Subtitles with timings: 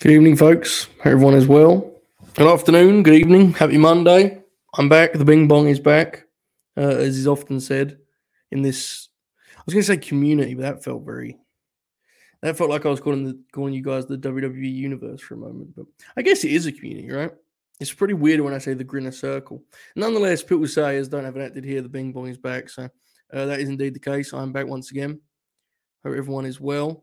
[0.00, 0.86] Good evening, folks.
[1.02, 1.90] Everyone is well.
[2.34, 4.40] Good afternoon, good evening, happy Monday.
[4.76, 5.12] I'm back.
[5.12, 6.24] The Bing Bong is back,
[6.76, 7.98] uh, as is often said
[8.52, 9.08] in this.
[9.56, 11.36] I was going to say community, but that felt very.
[12.42, 15.38] That felt like I was calling the calling you guys the WWE universe for a
[15.38, 17.32] moment, but I guess it is a community, right?
[17.80, 19.64] It's pretty weird when I say the Grinner Circle.
[19.96, 22.84] Nonetheless, people say as don't have an acted here, the Bing Bong is back, so
[23.32, 24.32] uh, that is indeed the case.
[24.32, 25.20] I'm back once again.
[26.04, 27.02] Hope everyone is well.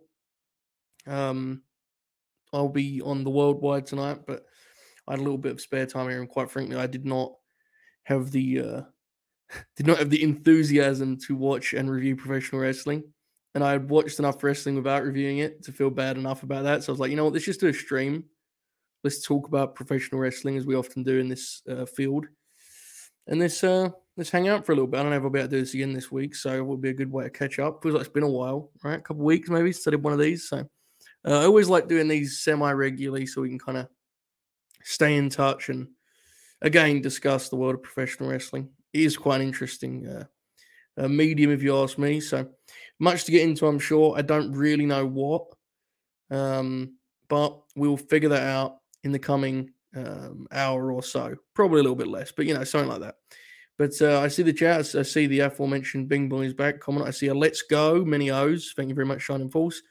[1.05, 1.61] Um,
[2.53, 4.45] I'll be on the worldwide tonight, but
[5.07, 7.33] I had a little bit of spare time here, and quite frankly, I did not
[8.03, 8.81] have the uh,
[9.75, 13.03] did not have the enthusiasm to watch and review professional wrestling.
[13.53, 16.83] And I had watched enough wrestling without reviewing it to feel bad enough about that.
[16.83, 18.25] So I was like, you know what, let's just do a stream.
[19.01, 22.25] Let's talk about professional wrestling as we often do in this uh, field.
[23.27, 24.99] And let's uh, let's hang out for a little bit.
[24.99, 26.65] I don't know if I'll be able to do this again this week, so it
[26.65, 27.81] would be a good way to catch up.
[27.81, 28.99] Feels like it's been a while, right?
[28.99, 30.49] A couple weeks maybe since I did one of these.
[30.49, 30.67] So
[31.25, 33.87] uh, I always like doing these semi regularly so we can kind of
[34.83, 35.87] stay in touch and
[36.61, 38.69] again discuss the world of professional wrestling.
[38.93, 40.25] It is quite an interesting uh,
[40.97, 42.19] uh, medium, if you ask me.
[42.19, 42.47] So
[42.99, 44.17] much to get into, I'm sure.
[44.17, 45.47] I don't really know what,
[46.31, 46.95] um,
[47.27, 51.35] but we'll figure that out in the coming um, hour or so.
[51.53, 53.15] Probably a little bit less, but you know, something like that.
[53.77, 54.95] But uh, I see the chat.
[54.95, 57.07] I see the aforementioned Bing Bong is back comment.
[57.07, 58.73] I see a let's go, many O's.
[58.75, 59.81] Thank you very much, Shining Force.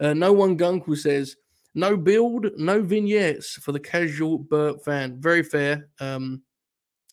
[0.00, 1.36] Uh, no one Gunkel says
[1.74, 5.20] no build, no vignettes for the casual Burt fan.
[5.20, 5.88] Very fair.
[6.00, 6.42] Um,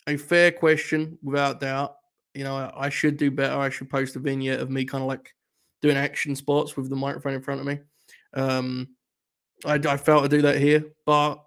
[0.06, 1.96] a fair question, without doubt.
[2.34, 3.56] You know, I, I, should do better.
[3.56, 5.34] I should post a vignette of me kind of like
[5.82, 7.78] doing action spots with the microphone in front of me.
[8.34, 8.88] Um,
[9.64, 11.42] I, I failed to do that here, but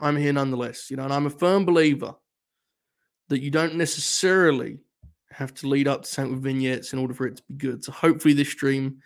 [0.00, 0.90] I'm here nonetheless.
[0.90, 2.14] You know, and I'm a firm believer
[3.28, 4.78] that you don't necessarily
[5.30, 7.84] have to lead up to something with vignettes in order for it to be good.
[7.84, 8.98] So hopefully this stream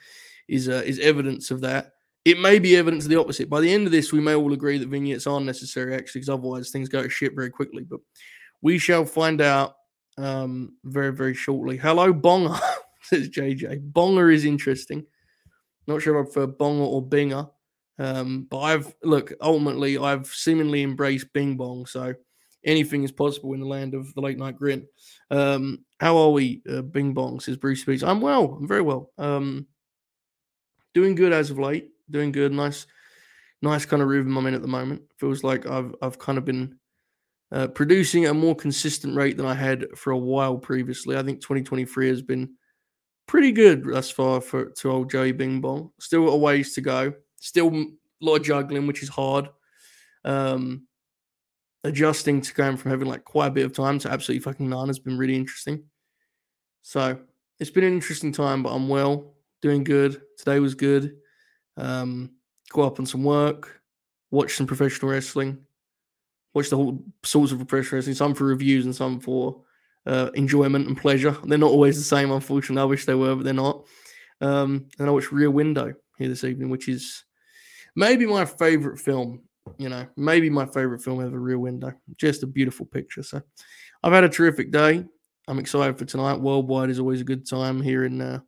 [0.50, 1.92] is uh, is evidence of that.
[2.24, 3.48] It may be evidence of the opposite.
[3.48, 6.28] By the end of this, we may all agree that vignettes aren't necessary, actually, because
[6.28, 7.82] otherwise things go to shit very quickly.
[7.82, 8.00] But
[8.60, 9.76] we shall find out
[10.18, 11.78] um, very, very shortly.
[11.78, 12.60] Hello, Bonger,
[13.02, 13.92] says JJ.
[13.92, 15.06] Bonger is interesting.
[15.86, 17.50] Not sure if I prefer Bonger or Binger.
[17.98, 21.86] Um, but I've, look, ultimately, I've seemingly embraced Bing Bong.
[21.86, 22.14] So
[22.64, 24.86] anything is possible in the land of the late night grin.
[25.30, 28.02] Um, how are we, uh, Bing Bong, says Bruce Speaks.
[28.02, 28.58] I'm well.
[28.60, 29.10] I'm very well.
[29.16, 29.66] Um,
[30.94, 31.90] doing good as of late.
[32.10, 32.52] Doing good.
[32.52, 32.86] Nice,
[33.62, 35.02] nice kind of rhythm I'm in at the moment.
[35.18, 36.78] Feels like I've I've kind of been
[37.52, 41.16] uh, producing at a more consistent rate than I had for a while previously.
[41.16, 42.54] I think 2023 has been
[43.26, 45.90] pretty good thus far for to old Joey Bing Bong.
[46.00, 47.12] Still a ways to go.
[47.40, 47.86] Still a
[48.20, 49.48] lot of juggling, which is hard.
[50.24, 50.86] Um,
[51.84, 54.88] adjusting to going from having like quite a bit of time to absolutely fucking none
[54.88, 55.84] has been really interesting.
[56.82, 57.18] So
[57.58, 60.20] it's been an interesting time, but I'm well doing good.
[60.38, 61.16] Today was good.
[61.76, 62.32] Um,
[62.70, 63.80] go up on some work,
[64.30, 65.58] watch some professional wrestling,
[66.54, 69.62] watch the whole sorts of professional wrestling, some for reviews and some for
[70.06, 71.36] uh, enjoyment and pleasure.
[71.44, 72.82] They're not always the same, unfortunately.
[72.82, 73.86] I wish they were, but they're not.
[74.40, 77.24] Um, and I watched Rear Window here this evening, which is
[77.96, 79.42] maybe my favorite film.
[79.78, 81.92] You know, maybe my favorite film ever, Rear Window.
[82.16, 83.22] Just a beautiful picture.
[83.22, 83.42] So
[84.02, 85.04] I've had a terrific day.
[85.46, 86.40] I'm excited for tonight.
[86.40, 88.40] Worldwide is always a good time here in uh,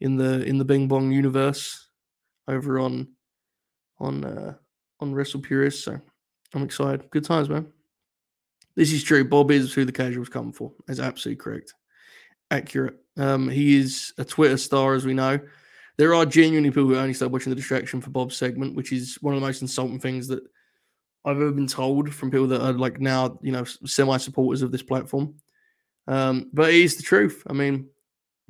[0.00, 1.88] in the in the Bing Bong universe
[2.48, 3.08] over on
[3.98, 4.54] on uh,
[5.00, 5.84] on Wrestle Purist.
[5.84, 6.00] So
[6.54, 7.10] I'm excited.
[7.10, 7.66] Good times, man.
[8.76, 9.24] This is true.
[9.24, 10.72] Bob is who the casuals come for.
[10.86, 11.74] That's absolutely correct.
[12.50, 12.96] Accurate.
[13.16, 15.38] Um, he is a Twitter star, as we know.
[15.98, 19.18] There are genuinely people who only start watching the distraction for Bob's segment, which is
[19.20, 20.42] one of the most insulting things that
[21.24, 24.72] I've ever been told from people that are like now, you know, semi supporters of
[24.72, 25.34] this platform.
[26.06, 27.42] Um, but it is the truth.
[27.46, 27.88] I mean,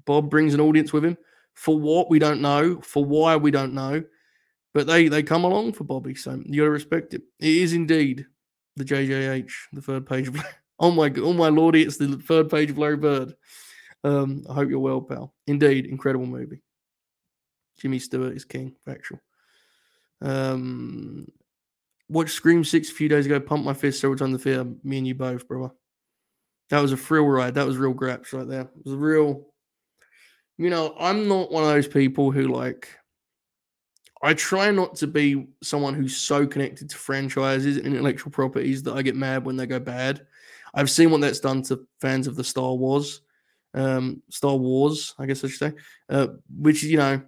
[0.04, 1.18] Bob brings an audience with him.
[1.54, 4.02] For what we don't know, for why we don't know,
[4.72, 7.22] but they they come along for Bobby, so you gotta respect it.
[7.38, 8.26] It is indeed
[8.76, 10.42] the JJH, the third page of
[10.78, 13.34] oh my oh my lordy, it's the third page of Larry Bird.
[14.02, 15.34] Um, I hope you're well, pal.
[15.46, 16.62] Indeed, incredible movie.
[17.78, 19.20] Jimmy Stewart is king, factual.
[20.22, 21.26] Um,
[22.08, 23.40] watched Scream Six a few days ago.
[23.40, 24.70] Pumped my fist several times the theater.
[24.82, 25.72] Me and you both, brother.
[26.70, 27.54] That was a thrill ride.
[27.54, 28.62] That was real graps right there.
[28.62, 29.49] It was a real
[30.60, 32.86] you know, I'm not one of those people who like
[34.22, 38.92] I try not to be someone who's so connected to franchises and intellectual properties that
[38.92, 40.26] I get mad when they go bad.
[40.74, 43.22] I've seen what that's done to fans of the Star Wars,
[43.72, 45.72] um, Star Wars, I guess I should say,
[46.10, 47.22] uh, which you know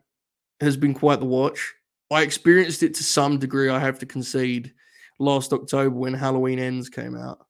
[0.60, 1.72] has been quite the watch.
[2.10, 3.70] I experienced it to some degree.
[3.70, 4.74] I have to concede.
[5.18, 7.46] Last October when Halloween Ends came out,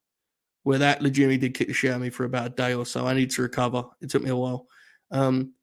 [0.62, 2.86] where that legitimately did kick the shit out of me for about a day or
[2.86, 3.06] so.
[3.06, 3.84] I need to recover.
[4.00, 4.66] It took me a while.
[5.10, 5.54] Um,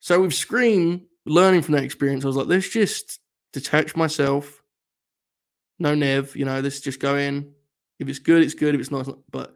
[0.00, 3.20] so with Scream, learning from that experience, I was like, let's just
[3.52, 4.62] detach myself,
[5.78, 6.34] no Nev.
[6.36, 7.52] You know, let's just go in.
[7.98, 8.74] If it's good, it's good.
[8.74, 9.54] If it's not, but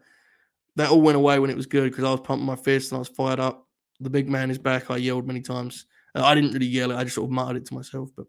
[0.75, 2.97] that all went away when it was good because I was pumping my fist and
[2.97, 3.67] I was fired up.
[3.99, 4.91] The big man is back.
[4.91, 5.85] I yelled many times.
[6.13, 6.95] Uh, I didn't really yell it.
[6.95, 8.09] I just sort of muttered it to myself.
[8.15, 8.27] But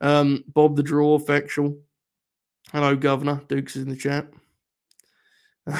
[0.00, 1.78] um, Bob the Draw, factual.
[2.72, 3.42] Hello, Governor.
[3.48, 4.28] Dukes is in the chat.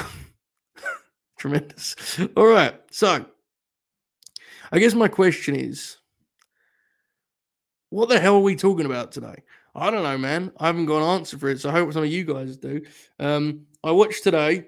[1.37, 1.95] Tremendous.
[2.35, 2.75] All right.
[2.91, 3.25] So,
[4.71, 5.97] I guess my question is
[7.89, 9.43] what the hell are we talking about today?
[9.75, 10.51] I don't know, man.
[10.59, 11.59] I haven't got an answer for it.
[11.59, 12.81] So, I hope some of you guys do.
[13.19, 14.65] Um, I watched today.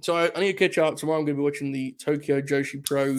[0.00, 0.96] So, I, I need to catch up.
[0.96, 3.18] Tomorrow, I'm going to be watching the Tokyo Joshi Pro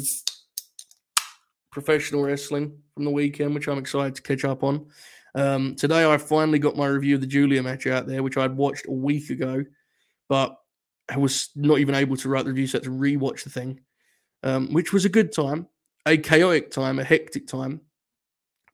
[1.72, 4.88] professional wrestling from the weekend, which I'm excited to catch up on.
[5.36, 8.56] Um, today, I finally got my review of the Julia match out there, which I'd
[8.56, 9.64] watched a week ago,
[10.30, 10.58] but
[11.10, 13.82] I was not even able to write the review, so to rewatch the thing,
[14.44, 15.68] um, which was a good time,
[16.06, 17.82] a chaotic time, a hectic time.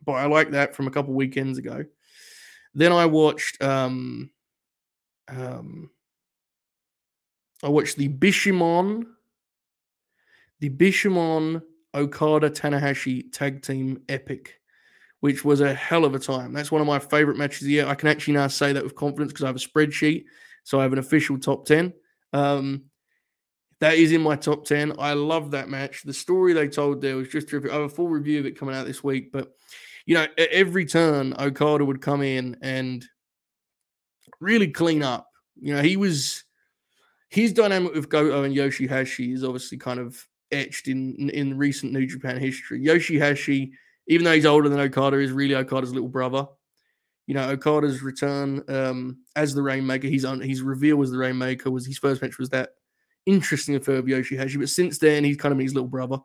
[0.03, 1.85] But I like that from a couple weekends ago.
[2.73, 4.31] Then I watched um,
[5.27, 5.91] um,
[7.63, 9.05] I watched the Bishamon,
[10.59, 11.61] the Bishamon
[11.93, 14.61] Okada Tanahashi tag team epic
[15.21, 16.51] which was a hell of a time.
[16.51, 17.87] That's one of my favorite matches of the year.
[17.87, 20.25] I can actually now say that with confidence because I have a spreadsheet.
[20.63, 21.93] So I have an official top 10.
[22.33, 22.85] Um,
[23.81, 24.93] that is in my top 10.
[24.97, 26.03] I love that match.
[26.03, 27.71] The story they told there was just terrific.
[27.71, 29.31] I have a full review of it coming out this week.
[29.31, 29.51] But,
[30.05, 33.03] you know, at every turn, Okada would come in and
[34.39, 35.27] really clean up.
[35.59, 36.43] You know, he was
[37.29, 42.05] his dynamic with Goto and Yoshihashi is obviously kind of etched in in recent New
[42.05, 42.81] Japan history.
[42.85, 43.71] Yoshihashi
[44.07, 46.45] even though he's older than Okada, is really Okada's little brother.
[47.27, 51.71] You know, Okada's return um, as the Rainmaker, he's on his reveal was the Rainmaker
[51.71, 52.71] was his first match was that
[53.25, 56.17] interesting affair of Yoshihashi, but since then he's kind of his little brother.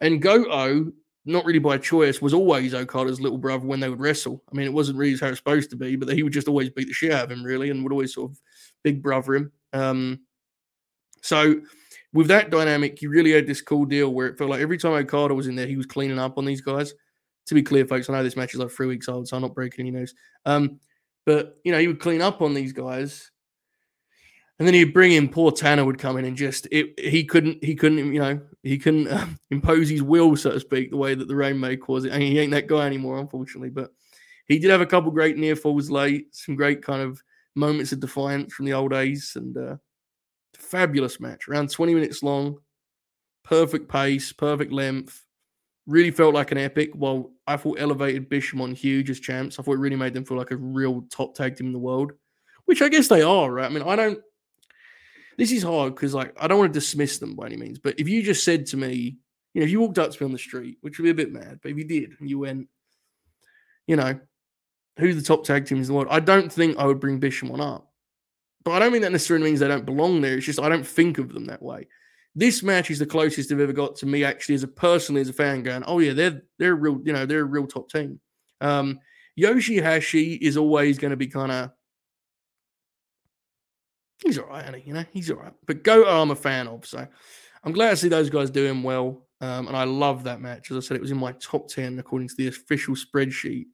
[0.00, 0.92] And Goto,
[1.24, 4.42] not really by choice, was always Okada's little brother when they would wrestle.
[4.52, 6.70] I mean, it wasn't really how it's supposed to be, but he would just always
[6.70, 8.40] beat the shit out of him, really, and would always sort of
[8.82, 9.52] big brother him.
[9.72, 10.20] Um,
[11.22, 11.62] so
[12.12, 14.92] with that dynamic, you really had this cool deal where it felt like every time
[14.92, 16.94] Okada was in there, he was cleaning up on these guys.
[17.46, 19.42] To be clear, folks, I know this match is like three weeks old, so I'm
[19.42, 20.14] not breaking any news.
[20.46, 20.80] Um,
[21.26, 23.30] but you know, he would clean up on these guys,
[24.58, 27.62] and then he'd bring in poor Tanner would come in and just it, he couldn't
[27.62, 31.14] he couldn't you know he couldn't uh, impose his will so to speak the way
[31.14, 32.04] that the Rainmaker was.
[32.04, 33.70] Mean, he ain't that guy anymore, unfortunately.
[33.70, 33.90] But
[34.46, 37.22] he did have a couple great near falls late, some great kind of
[37.54, 39.76] moments of defiance from the old days, and uh,
[40.54, 42.58] fabulous match, around 20 minutes long,
[43.44, 45.24] perfect pace, perfect length.
[45.86, 46.90] Really felt like an epic.
[46.94, 50.38] While I thought elevated Bishamon huge as champs, I thought it really made them feel
[50.38, 52.12] like a real top tag team in the world,
[52.64, 53.66] which I guess they are, right?
[53.66, 54.18] I mean, I don't.
[55.36, 57.98] This is hard because, like, I don't want to dismiss them by any means, but
[57.98, 59.18] if you just said to me,
[59.52, 61.14] you know, if you walked up to me on the street, which would be a
[61.14, 62.68] bit mad, but if you did, and you went,
[63.86, 64.18] you know,
[64.98, 66.08] who's the top tag teams in the world?
[66.10, 67.90] I don't think I would bring Bishamon up.
[68.64, 70.36] But I don't mean that necessarily means they don't belong there.
[70.36, 71.86] It's just I don't think of them that way.
[72.34, 75.28] This match is the closest I've ever got to me actually as a personally as
[75.28, 78.20] a fan going, oh yeah, they're they're real, you know, they're a real top team.
[78.60, 78.98] Um,
[79.38, 81.70] Yoshihashi is always going to be kind of
[84.22, 85.52] he's all right, you know, he's all right.
[85.66, 87.06] But Goto, I'm a fan of, so
[87.64, 89.26] I'm glad to see those guys doing well.
[89.40, 90.70] Um, and I love that match.
[90.70, 93.66] As I said, it was in my top 10 according to the official spreadsheet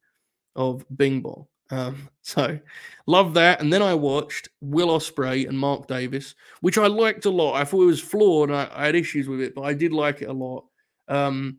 [0.56, 1.47] of Bing Bong.
[1.70, 2.59] Um, so
[3.06, 3.61] love that.
[3.61, 7.54] And then I watched Will Ospreay and Mark Davis, which I liked a lot.
[7.54, 8.50] I thought it was flawed.
[8.50, 10.64] I, I, had issues with it, but I did like it a lot.
[11.09, 11.59] Um,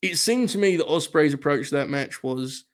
[0.00, 2.64] it seemed to me that Ospreay's approach to that match was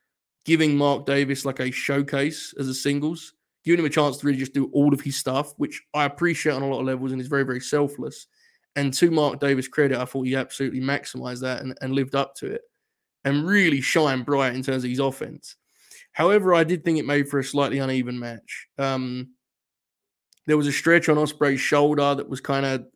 [0.44, 3.34] giving Mark Davis like a showcase as a singles,
[3.68, 6.52] giving him a chance to really just do all of his stuff, which I appreciate
[6.52, 8.26] on a lot of levels and is very, very selfless.
[8.76, 12.34] And to Mark Davis' credit, I thought he absolutely maximized that and, and lived up
[12.36, 12.62] to it
[13.24, 15.56] and really shine bright in terms of his offense.
[16.12, 18.68] However, I did think it made for a slightly uneven match.
[18.78, 19.34] Um,
[20.46, 22.86] there was a stretch on Ospreay's shoulder that was kind of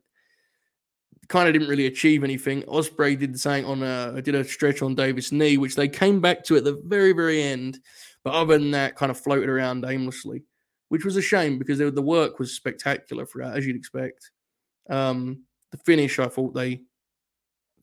[1.29, 2.63] kind of didn't really achieve anything.
[2.65, 6.19] Osprey did the same on a did a stretch on Davis' knee, which they came
[6.19, 7.79] back to at the very very end.
[8.23, 10.43] But other than that, kind of floated around aimlessly,
[10.93, 14.29] which was a shame because the work was spectacular for that, as you'd expect.
[14.91, 16.81] Um, the finish, I thought they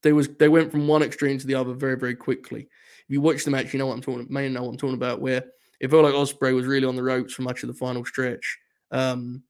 [0.02, 2.68] they was they went from one extreme to the other very very quickly
[3.10, 4.28] if you watch the match, you know what I'm talking.
[4.30, 5.20] May know what I'm talking about.
[5.20, 5.42] Where
[5.80, 8.56] it felt like Ospreay was really on the ropes for much of the final stretch,
[8.92, 9.42] um,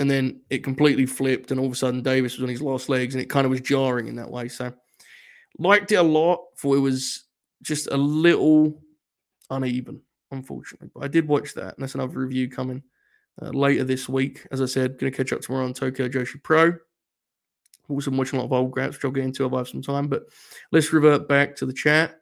[0.00, 2.88] and then it completely flipped, and all of a sudden Davis was on his last
[2.88, 4.48] legs, and it kind of was jarring in that way.
[4.48, 4.72] So
[5.58, 6.40] liked it a lot.
[6.56, 7.24] For it was
[7.60, 8.80] just a little
[9.50, 10.00] uneven,
[10.32, 10.90] unfortunately.
[10.94, 12.82] But I did watch that, and that's another review coming
[13.40, 14.46] uh, later this week.
[14.50, 16.74] As I said, going to catch up tomorrow on Tokyo Joshi Pro.
[17.88, 19.82] Also watching a lot of old graps, which I'll get into if I have some
[19.82, 20.08] time.
[20.08, 20.24] But
[20.70, 22.18] let's revert back to the chat.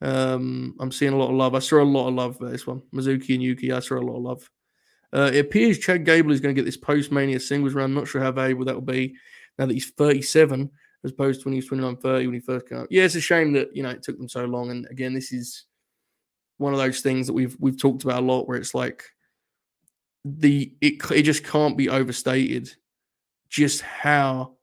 [0.00, 1.54] Um, I'm seeing a lot of love.
[1.54, 2.82] I saw a lot of love for this one.
[2.94, 4.50] Mizuki and Yuki, I saw a lot of love.
[5.12, 7.94] Uh, it appears Chad Gable is going to get this post Mania singles run.
[7.94, 9.16] Not sure how valuable that will be
[9.58, 10.70] now that he's 37
[11.04, 12.88] as opposed to when he was 29 30 when he first came out.
[12.90, 14.70] Yeah, it's a shame that you know it took them so long.
[14.70, 15.64] And again, this is
[16.58, 19.04] one of those things that we've we've talked about a lot where it's like
[20.24, 22.70] the it it just can't be overstated
[23.48, 24.56] just how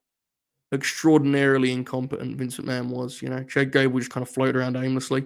[0.72, 3.22] extraordinarily incompetent Vincent McMahon was.
[3.22, 5.26] You know, Chad Gable just kind of floated around aimlessly.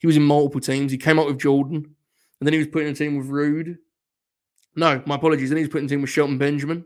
[0.00, 0.90] He was in multiple teams.
[0.90, 3.78] He came up with Jordan, and then he was put in a team with Roode.
[4.74, 5.50] No, my apologies.
[5.50, 6.84] Then he was put in a team with Shelton Benjamin.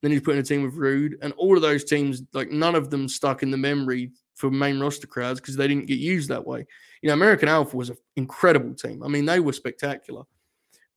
[0.00, 2.74] Then he's put in a team with Roode, and all of those teams, like none
[2.74, 4.12] of them, stuck in the memory
[4.42, 6.66] for main roster crowds because they didn't get used that way.
[7.00, 9.04] You know, American Alpha was an incredible team.
[9.04, 10.24] I mean, they were spectacular,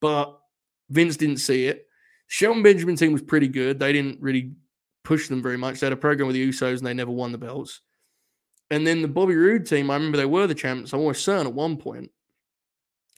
[0.01, 0.39] but
[0.89, 1.85] Vince didn't see it.
[2.25, 3.77] Shelton Benjamin team was pretty good.
[3.77, 4.53] They didn't really
[5.03, 5.79] push them very much.
[5.79, 7.81] They had a program with the Usos and they never won the belts.
[8.71, 10.91] And then the Bobby Roode team, I remember they were the champs.
[10.91, 12.09] I'm almost certain at one point.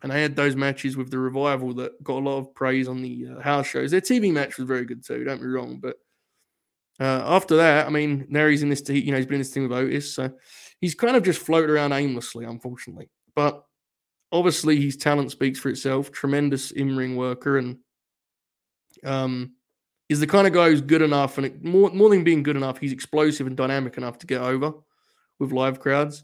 [0.04, 3.02] And they had those matches with the revival that got a lot of praise on
[3.02, 3.92] the uh, house shows.
[3.92, 5.24] Their TV match was very good too.
[5.24, 5.96] Don't be wrong, but
[7.00, 8.84] uh, after that, I mean, now he's in this.
[8.89, 10.32] You know, he's been in this team with Otis, so
[10.82, 13.10] he's kind of just floated around aimlessly, unfortunately.
[13.36, 13.63] But
[14.32, 16.12] obviously, his talent speaks for itself.
[16.12, 17.77] Tremendous in-ring worker, and
[19.04, 19.54] um,
[20.10, 22.58] is the kind of guy who's good enough, and it, more more than being good
[22.58, 24.74] enough, he's explosive and dynamic enough to get over
[25.39, 26.24] with live crowds.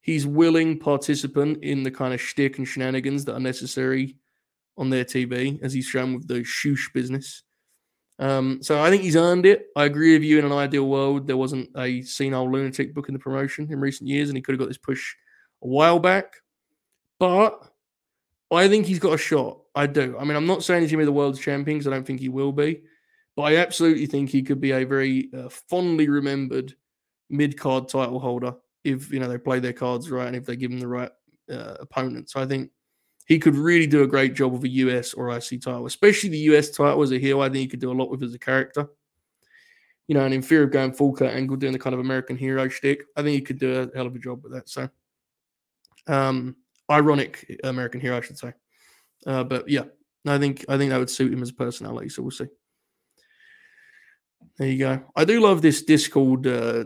[0.00, 4.16] He's willing participant in the kind of shtick and shenanigans that are necessary
[4.76, 7.42] on their TV, as he's shown with the shoosh business.
[8.18, 9.66] Um, so I think he's earned it.
[9.76, 10.38] I agree with you.
[10.38, 14.08] In an ideal world, there wasn't a senile lunatic book in the promotion in recent
[14.08, 15.14] years, and he could have got this push
[15.62, 16.34] a while back.
[17.18, 17.62] But
[18.50, 19.60] I think he's got a shot.
[19.74, 20.16] I do.
[20.18, 22.06] I mean, I'm not saying he's going to be the world's champion because I don't
[22.06, 22.82] think he will be.
[23.36, 26.74] But I absolutely think he could be a very uh, fondly remembered
[27.30, 30.56] mid card title holder if you know they play their cards right and if they
[30.56, 31.10] give him the right
[31.50, 32.30] uh, opponent.
[32.30, 32.70] So I think
[33.28, 36.38] he could really do a great job with a US or IC title, especially the
[36.54, 37.42] US title as a heel.
[37.42, 38.88] I think he could do a lot with as a character.
[40.08, 42.38] You know, and in fear of going full Kurt Angle, doing the kind of American
[42.38, 44.66] hero shtick, I think he could do a hell of a job with that.
[44.66, 44.88] So,
[46.06, 46.56] um,
[46.90, 48.54] ironic American hero, I should say.
[49.26, 49.84] Uh, but yeah,
[50.26, 52.08] I think I think that would suit him as a personality.
[52.08, 52.46] So we'll see.
[54.56, 55.02] There you go.
[55.14, 56.84] I do love this Discord uh,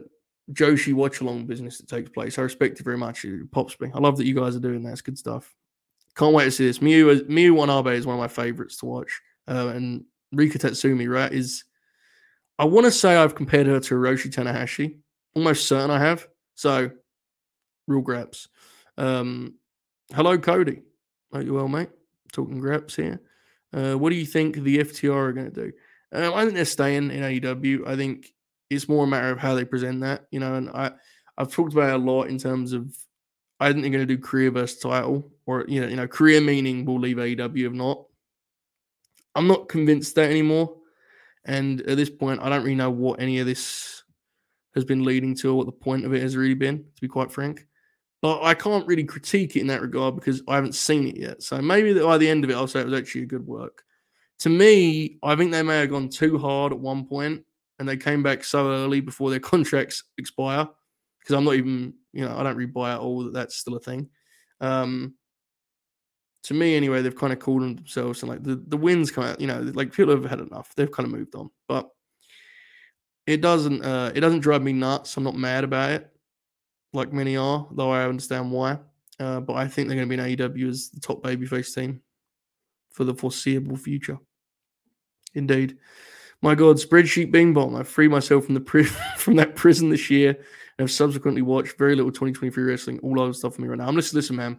[0.52, 2.36] Joshi watch along business that takes place.
[2.36, 3.24] I respect it very much.
[3.24, 3.92] It pops me.
[3.94, 4.92] I love that you guys are doing that.
[4.92, 5.54] It's good stuff.
[6.16, 6.78] Can't wait to see this.
[6.80, 9.20] Miyu, Miyu Watanabe is one of my favorites to watch.
[9.48, 11.64] Uh, and Rika Tatsumi, right, is
[12.58, 14.98] I want to say I've compared her to Hiroshi Tanahashi.
[15.34, 16.28] Almost certain I have.
[16.54, 16.90] So,
[17.88, 18.48] real graps.
[18.98, 19.54] Um,
[20.14, 20.82] hello, Cody.
[21.32, 21.88] Hope you well, mate.
[22.32, 23.20] Talking graps here.
[23.72, 25.72] Uh, what do you think the FTR are going to do?
[26.12, 27.86] Um, I think they're staying in AEW.
[27.86, 28.32] I think
[28.68, 30.54] it's more a matter of how they present that, you know.
[30.54, 30.92] And I,
[31.38, 32.94] I've talked about a lot in terms of
[33.62, 36.40] I think they're going to do career versus title, or you know, you know, career
[36.40, 38.04] meaning will leave AEW if not.
[39.34, 40.76] I'm not convinced that anymore.
[41.44, 44.04] And at this point, I don't really know what any of this
[44.74, 47.08] has been leading to or what the point of it has really been, to be
[47.08, 47.66] quite frank.
[48.20, 51.42] But I can't really critique it in that regard because I haven't seen it yet.
[51.42, 53.82] So maybe by the end of it, I'll say it was actually a good work
[54.42, 57.44] to me, I think they may have gone too hard at one point
[57.78, 60.66] and they came back so early before their contracts expire.
[61.22, 63.76] Because I'm not even, you know, I don't really buy it all that that's still
[63.76, 64.08] a thing.
[64.60, 65.14] Um,
[66.44, 69.40] to me, anyway, they've kind of called themselves and like the, the wins kind of,
[69.40, 70.74] you know, like people have had enough.
[70.74, 71.50] They've kind of moved on.
[71.68, 71.88] But
[73.26, 75.16] it doesn't uh, it doesn't drive me nuts.
[75.16, 76.10] I'm not mad about it,
[76.92, 78.78] like many are, though I understand why.
[79.20, 82.00] Uh, but I think they're going to be in AEW as the top babyface team
[82.90, 84.18] for the foreseeable future.
[85.34, 85.78] Indeed.
[86.40, 87.76] My God, spreadsheet bing bong.
[87.76, 88.82] I freed myself from the pri-
[89.16, 90.38] from that prison this year
[90.82, 93.86] and have subsequently watched very little 2023 wrestling, all old stuff for me right now.
[93.86, 94.58] I'm listening, listen, man.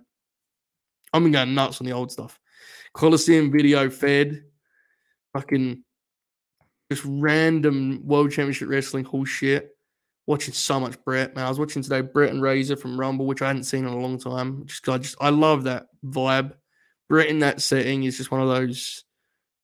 [1.11, 2.39] I'm going nuts on the old stuff.
[2.93, 4.45] Coliseum video fed,
[5.33, 5.83] fucking
[6.89, 9.71] just random world championship wrestling whole shit.
[10.25, 11.45] Watching so much Bret, man.
[11.45, 13.99] I was watching today Bret and Razor from Rumble, which I hadn't seen in a
[13.99, 14.65] long time.
[14.65, 16.53] Just I just I love that vibe.
[17.09, 19.03] Bret in that setting is just one of those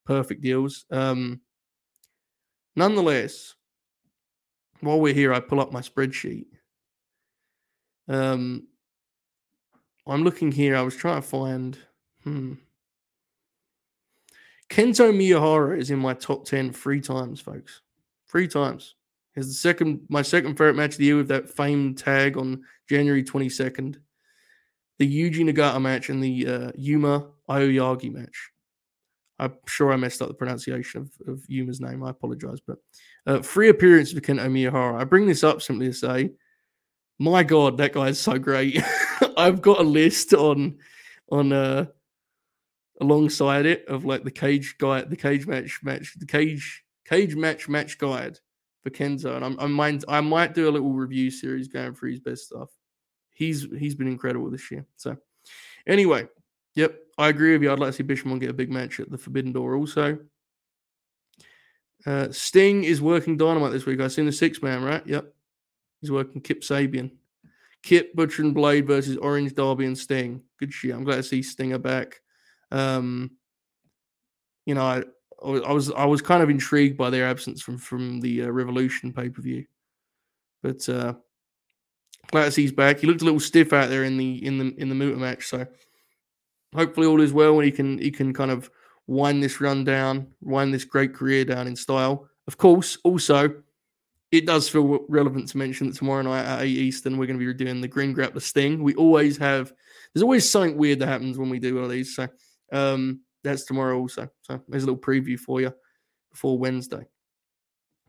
[0.05, 0.83] perfect deals.
[0.91, 1.39] Um,
[2.75, 3.55] nonetheless,
[4.81, 6.45] while we're here, I pull up my spreadsheet.
[8.07, 8.67] Um,
[10.07, 10.75] I'm looking here.
[10.75, 11.77] I was trying to find.
[12.23, 12.53] Hmm.
[14.69, 17.81] Kento Miyahara is in my top ten three times, folks.
[18.27, 18.95] Three times.
[19.35, 22.63] Is the second my second favorite match of the year with that famed tag on
[22.87, 23.97] January 22nd.
[24.97, 28.51] The Yuji Nagata match and the uh, Yuma Aoyagi match.
[29.39, 32.03] I'm sure I messed up the pronunciation of, of Yuma's name.
[32.03, 32.59] I apologize.
[32.65, 32.77] But
[33.25, 34.99] uh, free appearance for Kento Miyahara.
[34.99, 36.31] I bring this up simply to say
[37.17, 38.81] My God, that guy is so great.
[39.37, 40.77] I've got a list on
[41.31, 41.85] on uh
[43.01, 47.69] alongside it of like the cage guy, the cage match match, the cage cage match
[47.69, 48.37] match guide
[48.83, 52.11] for Kento, and I'm, I might I might do a little review series going through
[52.11, 52.69] his best stuff.
[53.33, 54.85] He's he's been incredible this year.
[54.97, 55.17] So
[55.87, 56.27] anyway,
[56.79, 57.71] yep, I agree with you.
[57.71, 60.17] I'd like to see Bishamon get a big match at the Forbidden Door also.
[62.05, 63.99] Uh, Sting is working Dynamite this week.
[63.99, 65.05] I've seen the six man, right?
[65.05, 65.33] Yep.
[65.99, 67.11] He's working Kip Sabian.
[67.83, 70.41] Kip, Butcher, and Blade versus Orange Darby and Sting.
[70.57, 70.95] Good shit.
[70.95, 72.21] I'm glad to see Stinger back.
[72.71, 73.31] Um,
[74.65, 75.03] you know, I,
[75.43, 79.11] I was I was kind of intrigued by their absence from from the uh, Revolution
[79.11, 79.65] pay per view,
[80.61, 81.13] but uh,
[82.27, 82.99] glad to see he's back.
[82.99, 85.47] He looked a little stiff out there in the in the in the Muta match,
[85.47, 85.65] so
[86.75, 88.69] hopefully all is well and he can he can kind of
[89.07, 92.29] wind this run down, wind this great career down in style.
[92.47, 93.53] Of course, also
[94.31, 97.45] it does feel relevant to mention that tomorrow night at 8 Eastern, we're going to
[97.45, 98.83] be doing the Green Grappler Sting.
[98.83, 99.73] We always have,
[100.13, 102.15] there's always something weird that happens when we do one of these.
[102.15, 102.27] So
[102.71, 104.29] um, that's tomorrow also.
[104.41, 105.73] So there's a little preview for you
[106.31, 107.07] before Wednesday.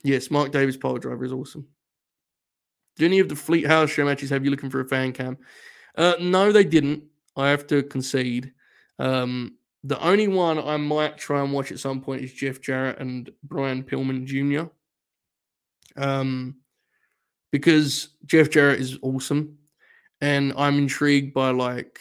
[0.03, 1.66] Yes, Mark Davis pole driver is awesome.
[2.96, 5.38] Do any of the Fleet House show matches have you looking for a fan cam?
[5.96, 7.05] Uh, no, they didn't.
[7.37, 8.53] I have to concede.
[8.99, 12.99] Um, the only one I might try and watch at some point is Jeff Jarrett
[12.99, 14.71] and Brian Pillman Jr.
[15.97, 16.57] Um,
[17.51, 19.59] because Jeff Jarrett is awesome,
[20.21, 21.99] and I'm intrigued by like,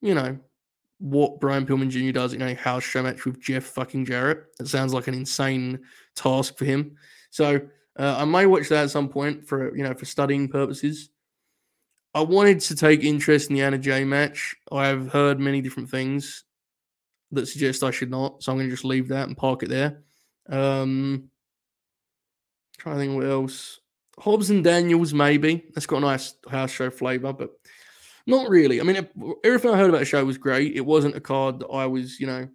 [0.00, 0.38] you know,
[0.98, 2.12] what Brian Pillman Jr.
[2.12, 4.44] does in a house show match with Jeff fucking Jarrett.
[4.58, 5.80] It sounds like an insane
[6.14, 6.96] task for him.
[7.30, 7.60] So
[7.98, 11.10] uh, I may watch that at some point for you know for studying purposes.
[12.16, 14.56] I wanted to take interest in the Anna Jay match.
[14.72, 16.44] I've heard many different things
[17.32, 19.68] that suggest I should not, so I'm going to just leave that and park it
[19.68, 20.02] there.
[20.48, 21.28] Um,
[22.78, 23.80] trying to think what else.
[24.18, 25.66] Hobbs and Daniels, maybe.
[25.74, 27.50] That's got a nice house show flavor, but
[28.26, 28.80] not really.
[28.80, 29.06] I mean,
[29.44, 30.74] everything I heard about the show was great.
[30.74, 32.48] It wasn't a card that I was, you know,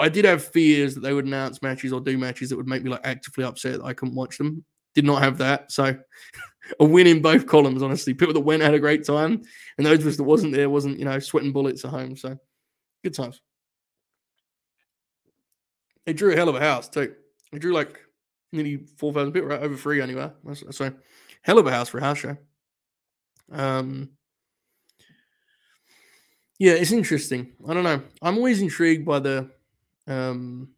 [0.00, 2.82] I did have fears that they would announce matches or do matches that would make
[2.82, 4.64] me like actively upset that I couldn't watch them.
[4.96, 5.70] Did not have that.
[5.70, 5.96] So
[6.80, 8.14] a win in both columns, honestly.
[8.14, 9.42] People that went had a great time,
[9.76, 12.16] and those of us that wasn't there wasn't, you know, sweating bullets at home.
[12.16, 12.38] So
[13.02, 13.40] good times.
[16.06, 17.14] They drew a hell of a house too.
[17.52, 18.00] They drew like
[18.52, 19.60] nearly four thousand people, right?
[19.60, 20.30] Over three anyway.
[20.70, 20.92] So
[21.42, 22.36] hell of a house for a house show.
[23.52, 24.10] Um,
[26.58, 27.52] yeah, it's interesting.
[27.68, 28.02] I don't know.
[28.20, 29.50] I'm always intrigued by the
[30.06, 30.68] um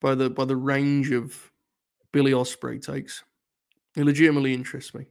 [0.00, 1.50] by the by the range of
[2.12, 3.24] Billy Ospreay takes.
[3.96, 5.06] It legitimately interests me.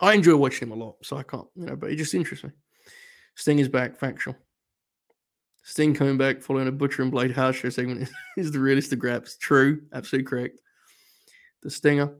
[0.00, 2.44] I enjoy watching him a lot, so I can't, you know, but it just interests
[2.44, 2.50] me.
[3.34, 4.36] Sting is back, factual.
[5.62, 8.98] Sting coming back following a Butcher and Blade house show segment is the realest of
[8.98, 9.36] grabs.
[9.36, 10.60] True, absolutely correct.
[11.62, 12.14] The Stinger.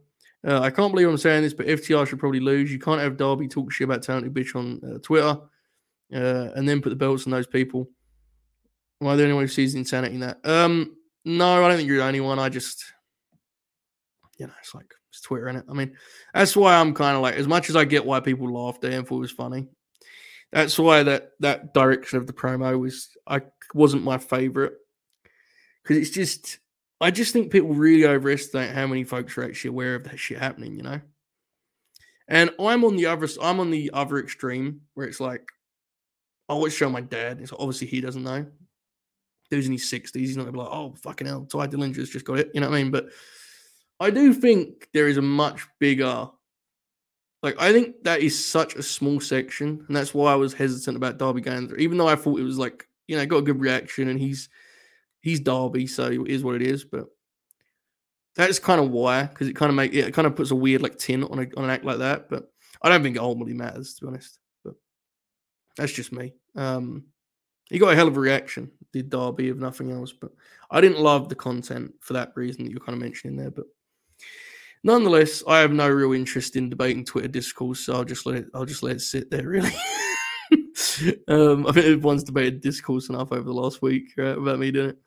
[0.46, 2.72] Uh, I can't believe I'm saying this, but FTR should probably lose.
[2.72, 5.38] You can't have Darby talk shit about talented bitch on uh, Twitter
[6.14, 7.88] uh, and then put the belts on those people.
[8.98, 10.38] Why I the only one who sees insanity in that?
[10.44, 12.38] Um, no, I don't think you're the only one.
[12.38, 12.84] I just,
[14.38, 15.64] you know, it's like it's Twitter in it.
[15.68, 15.96] I mean,
[16.34, 18.92] that's why I'm kind of like, as much as I get why people laughed at
[18.92, 19.66] and thought it was funny,
[20.52, 23.42] that's why that that direction of the promo was I
[23.74, 24.74] wasn't my favorite
[25.82, 26.58] because it's just
[27.00, 30.38] I just think people really overestimate how many folks are actually aware of that shit
[30.38, 31.00] happening, you know.
[32.28, 35.48] And I'm on the other I'm on the other extreme where it's like
[36.48, 37.40] I always show my dad.
[37.40, 38.46] It's obviously he doesn't know.
[39.50, 40.28] Dude's in his sixties.
[40.28, 42.50] He's not gonna be like, oh fucking hell, Tye Dillinger's just got it.
[42.54, 42.92] You know what I mean?
[42.92, 43.08] But
[43.98, 46.28] I do think there is a much bigger.
[47.42, 50.96] Like I think that is such a small section, and that's why I was hesitant
[50.96, 51.76] about Darby there.
[51.76, 54.48] Even though I thought it was like you know got a good reaction, and he's
[55.20, 56.84] he's Darby, so it is what it is.
[56.84, 57.06] But
[58.36, 60.82] that's kind of why, because it kind of make it kind of puts a weird
[60.82, 62.28] like tin on a, on an act like that.
[62.28, 62.50] But
[62.82, 64.38] I don't think it ultimately matters, to be honest.
[64.64, 64.74] But
[65.76, 66.34] that's just me.
[66.54, 67.04] Um,
[67.70, 70.12] he got a hell of a reaction, did Darby, if nothing else.
[70.12, 70.30] But
[70.70, 73.50] I didn't love the content for that reason that you're kind of mentioning there.
[73.50, 73.66] But
[74.82, 78.46] nonetheless, I have no real interest in debating Twitter discourse, so I'll just let it.
[78.54, 79.48] I'll just let it sit there.
[79.48, 79.72] Really.
[81.28, 84.90] um, I think everyone's debated discourse enough over the last week right, about me doing
[84.90, 84.98] it.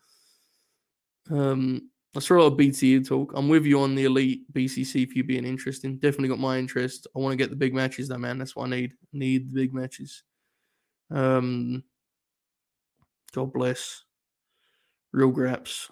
[1.30, 3.32] Um, I saw a lot of BTE talk.
[3.36, 5.96] I'm with you on the elite BCC if you being interesting.
[5.98, 7.06] Definitely got my interest.
[7.14, 8.38] I want to get the big matches though, man.
[8.38, 8.92] That's what I need.
[9.12, 10.24] Need the big matches.
[11.10, 11.84] Um,
[13.32, 14.04] God bless.
[15.12, 15.90] Real graps.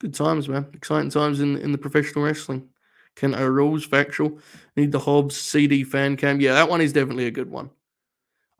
[0.00, 0.66] Good times, man.
[0.74, 2.68] Exciting times in in the professional wrestling.
[3.16, 4.38] Kento rules factual.
[4.76, 6.40] Need the Hobbs CD fan cam.
[6.40, 7.70] Yeah, that one is definitely a good one.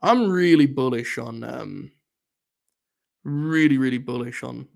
[0.03, 1.93] I'm really bullish on um
[3.25, 4.67] really really bullish on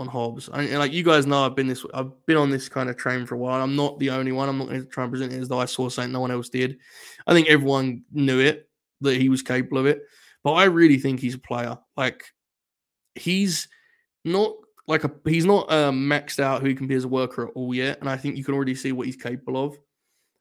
[0.00, 0.48] on Hobbs.
[0.52, 2.96] I, and like you guys know, I've been this, I've been on this kind of
[2.96, 3.62] train for a while.
[3.62, 4.48] I'm not the only one.
[4.48, 6.48] I'm not to try and present it as though I saw something no one else
[6.48, 6.78] did.
[7.26, 8.68] I think everyone knew it
[9.02, 10.02] that he was capable of it,
[10.42, 11.78] but I really think he's a player.
[11.96, 12.24] Like
[13.14, 13.68] he's
[14.24, 14.54] not
[14.90, 17.52] like a he's not um, maxed out who he can be as a worker at
[17.54, 19.78] all yet, and I think you can already see what he's capable of.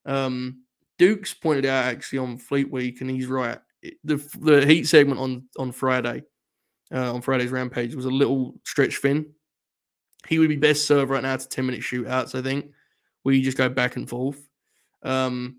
[0.05, 0.63] Um,
[0.97, 3.59] Dukes pointed out actually on Fleet Week, and he's right.
[4.03, 6.23] The the heat segment on on Friday,
[6.93, 9.27] uh, on Friday's Rampage was a little stretch thin
[10.27, 12.71] he would be best served right now to 10 minute shootouts, I think,
[13.23, 14.47] where you just go back and forth.
[15.03, 15.57] Um,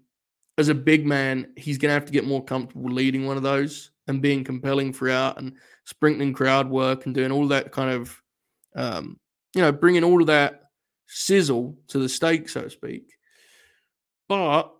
[0.59, 3.43] as a big man, he's going to have to get more comfortable leading one of
[3.43, 8.20] those and being compelling throughout and sprinkling crowd work and doing all that kind of,
[8.75, 9.19] um,
[9.55, 10.71] you know, bringing all of that
[11.07, 13.13] sizzle to the steak, so to speak.
[14.29, 14.73] But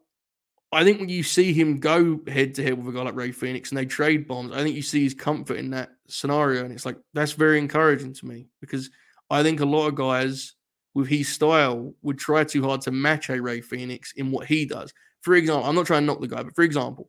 [0.73, 3.33] I think when you see him go head to head with a guy like Rey
[3.33, 6.65] Fenix and they trade bombs, I think you see his comfort in that scenario.
[6.65, 8.91] And it's like, that's very encouraging to me because–
[9.33, 10.55] I think a lot of guys
[10.93, 14.67] with his style would try too hard to match a Rey Fenix in what he
[14.67, 14.93] does.
[15.23, 17.09] For example, I'm not trying to knock the guy, but for example,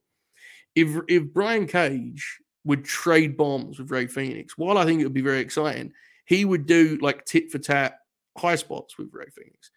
[0.76, 5.16] if if Brian Cage would trade bombs with Rey Fenix, while I think it would
[5.16, 5.94] be very exciting,
[6.26, 7.96] he would do like tit for tat
[8.38, 9.72] high spots with Rey Fenix.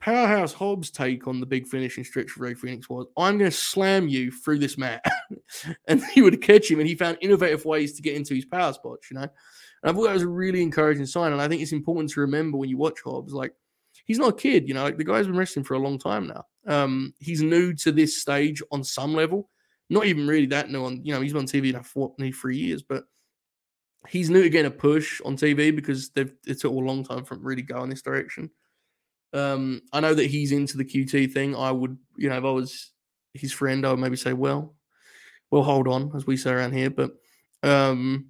[0.00, 3.56] Powerhouse Hobbs' take on the big finishing stretch for Rey Fenix was, I'm going to
[3.56, 5.04] slam you through this mat.
[5.88, 8.72] and he would catch him, and he found innovative ways to get into his power
[8.72, 9.28] spots, you know?
[9.82, 11.32] And I thought that was a really encouraging sign.
[11.32, 13.52] And I think it's important to remember when you watch Hobbs, like
[14.04, 16.26] he's not a kid, you know, like the guy's been wrestling for a long time
[16.26, 16.44] now.
[16.66, 19.50] Um, he's new to this stage on some level,
[19.90, 22.56] not even really that new on, you know, he's been on TV now for three
[22.56, 23.04] years, but
[24.06, 27.24] he's new to getting a push on TV because they've it took a long time
[27.24, 28.50] to really go in this direction.
[29.32, 31.54] Um, I know that he's into the QT thing.
[31.54, 32.92] I would, you know, if I was
[33.34, 34.74] his friend, I would maybe say, well,
[35.50, 36.90] we'll hold on, as we say around here.
[36.90, 37.12] But
[37.62, 38.28] um,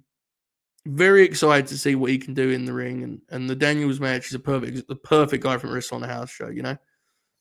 [0.85, 3.03] very excited to see what he can do in the ring.
[3.03, 6.07] And and the Daniels match is a perfect the perfect guy from Wrestle on the
[6.07, 6.49] House show.
[6.49, 6.77] You know,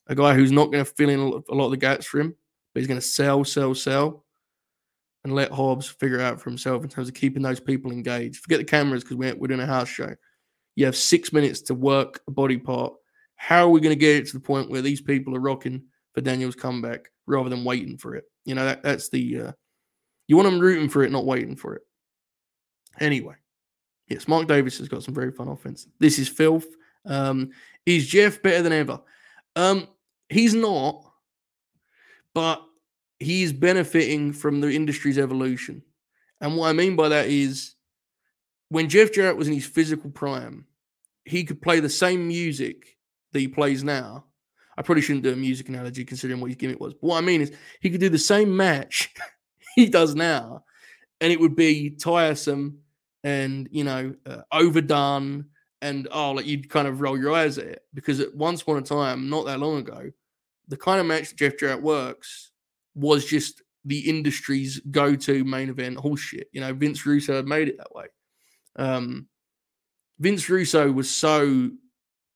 [0.06, 2.34] a guy who's not going to fill in a lot of the gaps for him,
[2.72, 4.24] but he's going to sell, sell, sell,
[5.28, 8.40] and let Hobbs figure out for himself in terms of keeping those people engaged.
[8.40, 10.14] Forget the cameras because we're, we're doing a house show.
[10.74, 12.94] You have six minutes to work a body part.
[13.36, 15.82] How are we going to get it to the point where these people are rocking
[16.14, 18.24] for Daniel's comeback rather than waiting for it?
[18.46, 19.52] You know, that, that's the uh,
[20.26, 21.82] you want them rooting for it, not waiting for it.
[22.98, 23.34] Anyway,
[24.08, 25.86] yes, Mark Davis has got some very fun offense.
[26.00, 26.66] This is filth.
[27.04, 27.50] Um,
[27.84, 29.00] is Jeff better than ever?
[29.56, 29.88] Um,
[30.28, 31.04] he's not,
[32.34, 32.62] but
[33.18, 35.82] he's benefiting from the industry's evolution.
[36.40, 37.74] And what I mean by that is
[38.68, 40.66] when Jeff Jarrett was in his physical prime,
[41.24, 42.96] he could play the same music
[43.32, 44.24] that he plays now.
[44.76, 46.94] I probably shouldn't do a music analogy considering what his gimmick was.
[46.94, 49.12] But what I mean is he could do the same match
[49.74, 50.64] he does now,
[51.20, 52.78] and it would be tiresome
[53.24, 55.46] and you know uh, overdone
[55.82, 58.76] and oh like you'd kind of roll your eyes at it because at once upon
[58.76, 60.10] a time not that long ago
[60.68, 62.50] the kind of match that jeff jarrett works
[62.94, 66.44] was just the industry's go-to main event horseshit.
[66.52, 68.06] You know vince russo had made it that way.
[68.76, 69.28] Um
[70.18, 71.70] vince russo was so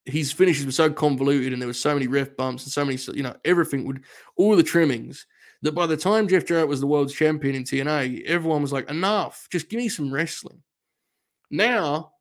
[0.05, 2.99] his finishes were so convoluted and there were so many ref bumps and so many
[3.15, 4.03] you know everything would
[4.37, 5.27] all the trimmings
[5.63, 8.91] that by the time jeff jarrett was the world's champion in tna everyone was like
[8.91, 9.47] enough.
[9.51, 10.63] Just give me some wrestling.
[11.51, 12.13] Now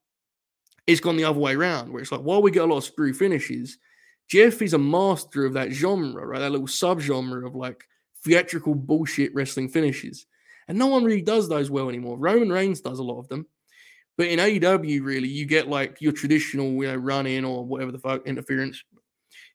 [0.88, 2.84] it's gone the other way around, where it's like while we get a lot of
[2.84, 3.78] screw finishes,
[4.30, 6.40] Jeff is a master of that genre, right?
[6.40, 7.84] That little subgenre of like
[8.24, 10.26] theatrical bullshit wrestling finishes.
[10.68, 12.18] And no one really does those well anymore.
[12.18, 13.46] Roman Reigns does a lot of them.
[14.18, 17.92] But in AEW, really, you get like your traditional, you know, run in or whatever
[17.92, 18.84] the fuck interference.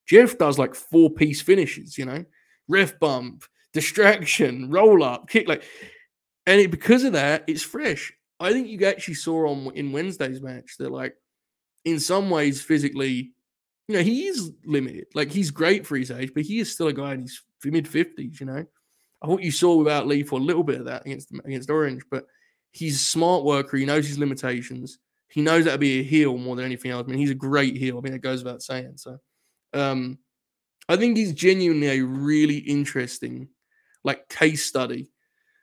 [0.07, 2.25] Jeff does like four piece finishes, you know,
[2.69, 5.63] ref bump, distraction, roll up, kick, like,
[6.47, 8.13] and it, because of that, it's fresh.
[8.39, 11.15] I think you actually saw on in Wednesday's match that like
[11.85, 13.33] in some ways physically,
[13.89, 15.07] you know, he is limited.
[15.15, 17.87] Like he's great for his age, but he is still a guy in his mid
[17.87, 18.41] fifties.
[18.41, 18.65] You know,
[19.23, 22.03] I thought you saw without Lee for a little bit of that against against Orange,
[22.11, 22.27] but
[22.73, 23.77] he's a smart worker.
[23.77, 24.99] He knows his limitations.
[25.29, 27.05] He knows to be a heel more than anything else.
[27.07, 27.99] I mean, he's a great heel.
[27.99, 28.95] I mean, it goes without saying.
[28.97, 29.19] So,
[29.73, 30.19] um,
[30.89, 33.49] I think he's genuinely a really interesting,
[34.05, 35.11] like case study,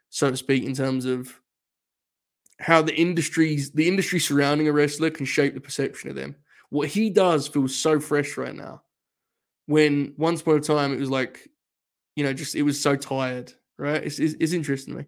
[0.10, 1.34] so to speak, in terms of
[2.60, 6.36] how the industries the industry surrounding a wrestler can shape the perception of them.
[6.74, 8.82] What he does feels so fresh right now.
[9.68, 11.48] When once upon a time it was like,
[12.16, 14.04] you know, just it was so tired, right?
[14.04, 15.06] It's it's, it's interesting me.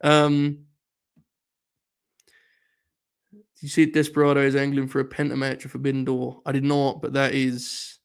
[0.00, 0.66] Um,
[3.60, 6.40] you see Desperado is angling for a penta match of Forbidden Door?
[6.46, 7.98] I did not, but that is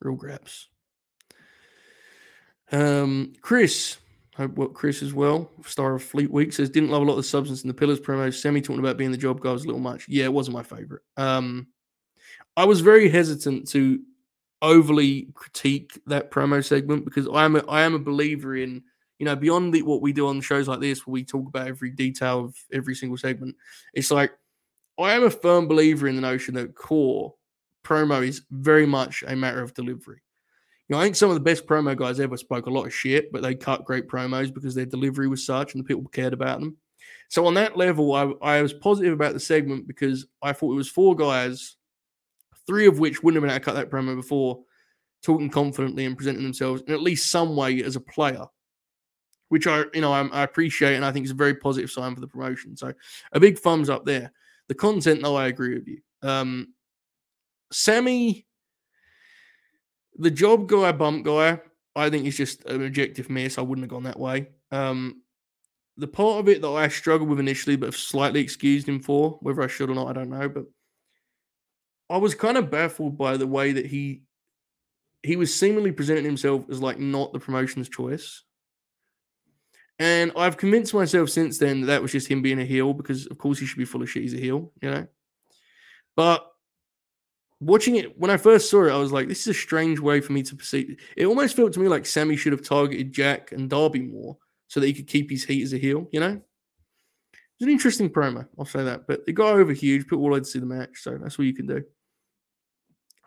[0.00, 0.68] real graps.
[2.72, 3.98] Um, Chris,
[4.36, 5.50] Hope what Chris as well.
[5.66, 8.00] Star of Fleet Week says didn't love a lot of the substance in the Pillars
[8.00, 8.32] promo.
[8.32, 10.06] Sammy talking about being the job guy was a little much.
[10.08, 11.02] Yeah, it wasn't my favorite.
[11.18, 11.66] Um,
[12.56, 14.00] I was very hesitant to
[14.62, 18.82] overly critique that promo segment because I am a, I am a believer in
[19.18, 21.66] you know beyond the, what we do on shows like this where we talk about
[21.66, 23.54] every detail of every single segment.
[23.92, 24.32] It's like
[24.98, 27.34] I am a firm believer in the notion that core
[27.84, 30.22] promo is very much a matter of delivery.
[30.92, 33.32] Know, I think some of the best promo guys ever spoke a lot of shit,
[33.32, 36.60] but they cut great promos because their delivery was such and the people cared about
[36.60, 36.76] them.
[37.30, 40.76] So on that level, I, I was positive about the segment because I thought it
[40.76, 41.76] was four guys,
[42.66, 44.64] three of which wouldn't have been able to cut that promo before,
[45.22, 48.44] talking confidently and presenting themselves in at least some way as a player,
[49.48, 52.14] which I you know I, I appreciate and I think is a very positive sign
[52.14, 52.76] for the promotion.
[52.76, 52.92] So
[53.32, 54.30] a big thumbs up there.
[54.68, 56.02] The content, though, I agree with you.
[56.20, 56.74] Um,
[57.70, 58.46] Sammy
[60.16, 61.60] the job guy, bump guy,
[61.94, 63.58] I think is just an objective miss.
[63.58, 64.48] I wouldn't have gone that way.
[64.70, 65.22] Um,
[65.96, 69.38] the part of it that I struggled with initially, but have slightly excused him for,
[69.42, 70.48] whether I should or not, I don't know.
[70.48, 70.64] But
[72.08, 74.22] I was kind of baffled by the way that he
[75.22, 78.42] he was seemingly presenting himself as like not the promotion's choice.
[79.98, 83.26] And I've convinced myself since then that, that was just him being a heel because,
[83.26, 84.22] of course, he should be full of shit.
[84.22, 85.06] He's a heel, you know.
[86.16, 86.44] But
[87.62, 90.20] watching it when I first saw it, I was like, this is a strange way
[90.20, 91.00] for me to perceive.
[91.16, 94.80] It almost felt to me like Sammy should have targeted Jack and Darby more so
[94.80, 96.40] that he could keep his heat as a heel, you know?
[97.32, 99.06] It's an interesting promo, I'll say that.
[99.06, 100.04] But it got over huge.
[100.04, 101.84] People wanted to see the match, so that's what you can do.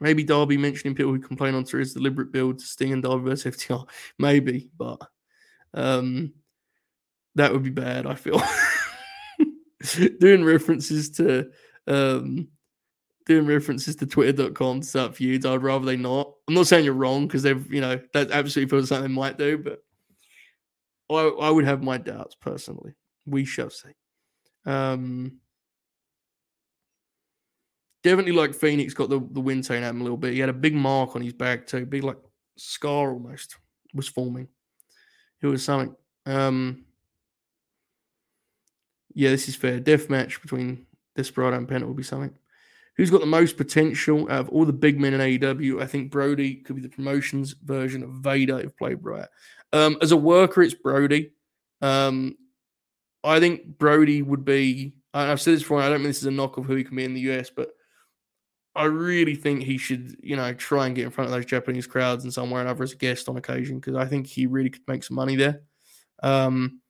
[0.01, 3.55] Maybe Darby mentioning people who complain on Twitter's deliberate build to Sting and Darby versus
[3.57, 3.87] FTR.
[4.19, 4.99] Maybe, but
[5.73, 6.33] um,
[7.35, 8.41] that would be bad, I feel.
[10.19, 11.51] Doing references to
[11.87, 12.49] um,
[13.25, 15.45] doing references to twitter.com to start feuds.
[15.45, 16.33] I'd rather they not.
[16.47, 19.37] I'm not saying you're wrong because they've, you know, that absolutely feels something they might
[19.37, 19.83] do, but
[21.09, 22.93] I, I would have my doubts personally.
[23.25, 23.89] We shall see.
[24.65, 25.39] Um,
[28.03, 30.33] definitely like Fenix got the, the wind taken him a little bit.
[30.33, 32.17] He had a big mark on his back too, big like
[32.55, 33.57] scar almost
[33.93, 34.47] was forming.
[35.41, 35.95] It was something.
[36.25, 36.85] Um,
[39.13, 39.79] yeah, this is fair.
[39.79, 40.85] Death match between
[41.15, 42.37] Desperado and Penta will be something.
[42.97, 45.81] Who's got the most potential out of all the big men in AEW?
[45.81, 49.27] I think Brody could be the promotions version of Vader if played right.
[49.73, 51.31] Um, as a worker, it's Brody.
[51.81, 52.37] Um,
[53.23, 54.93] I think Brody would be.
[55.13, 55.81] I've said this before.
[55.81, 57.49] I don't mean this is a knock of who he can be in the US,
[57.49, 57.69] but
[58.75, 61.87] I really think he should, you know, try and get in front of those Japanese
[61.87, 64.69] crowds and somewhere or other as a guest on occasion because I think he really
[64.69, 65.61] could make some money there.
[66.21, 66.81] Um,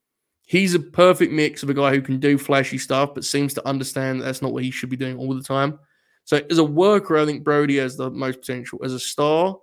[0.42, 3.68] he's a perfect mix of a guy who can do flashy stuff but seems to
[3.68, 5.80] understand that that's not what he should be doing all the time.
[6.26, 8.80] So as a worker, I think Brody has the most potential.
[8.84, 9.58] As a star,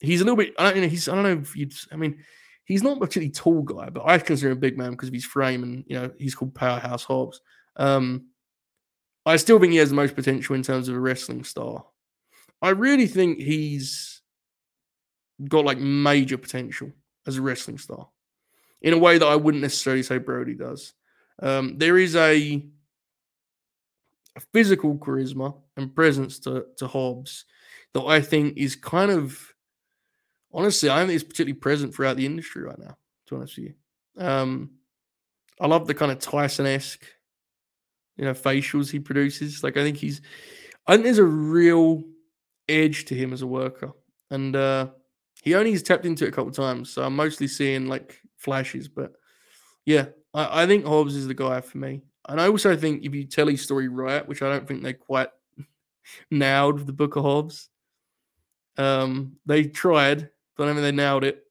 [0.00, 0.54] he's a little bit.
[0.58, 0.88] I don't know.
[0.88, 1.08] He's.
[1.08, 1.72] I don't know if you'd.
[1.90, 2.22] I mean,
[2.64, 5.14] he's not a particularly tall guy, but I consider him a big man because of
[5.14, 7.40] his frame, and you know he's called Powerhouse Hobbs.
[7.76, 8.26] Um,
[9.24, 11.84] I still think he has the most potential in terms of a wrestling star.
[12.62, 14.20] I really think he's
[15.48, 16.92] got like major potential
[17.26, 18.08] as a wrestling star
[18.82, 20.92] in a way that I wouldn't necessarily say Brody does.
[21.42, 22.64] Um, there is a
[24.52, 27.44] physical charisma and presence to, to Hobbs
[27.94, 29.52] that I think is kind of
[30.52, 32.96] honestly, I don't think it's particularly present throughout the industry right now,
[33.26, 33.74] to be honest with you.
[34.24, 34.70] Um,
[35.60, 37.04] I love the kind of Tyson esque,
[38.16, 39.62] you know, facials he produces.
[39.62, 40.20] Like I think he's
[40.86, 42.04] I think there's a real
[42.68, 43.92] edge to him as a worker.
[44.30, 44.88] And uh
[45.42, 46.90] he only has tapped into it a couple times.
[46.90, 49.12] So I'm mostly seeing like flashes, but
[49.84, 52.02] yeah, I, I think Hobbs is the guy for me.
[52.28, 54.92] And I also think if you tell his story right, which I don't think they
[54.92, 55.28] quite
[56.30, 57.68] nailed with the Book of Hobbs,
[58.78, 61.42] um, they tried, but I mean they nailed it.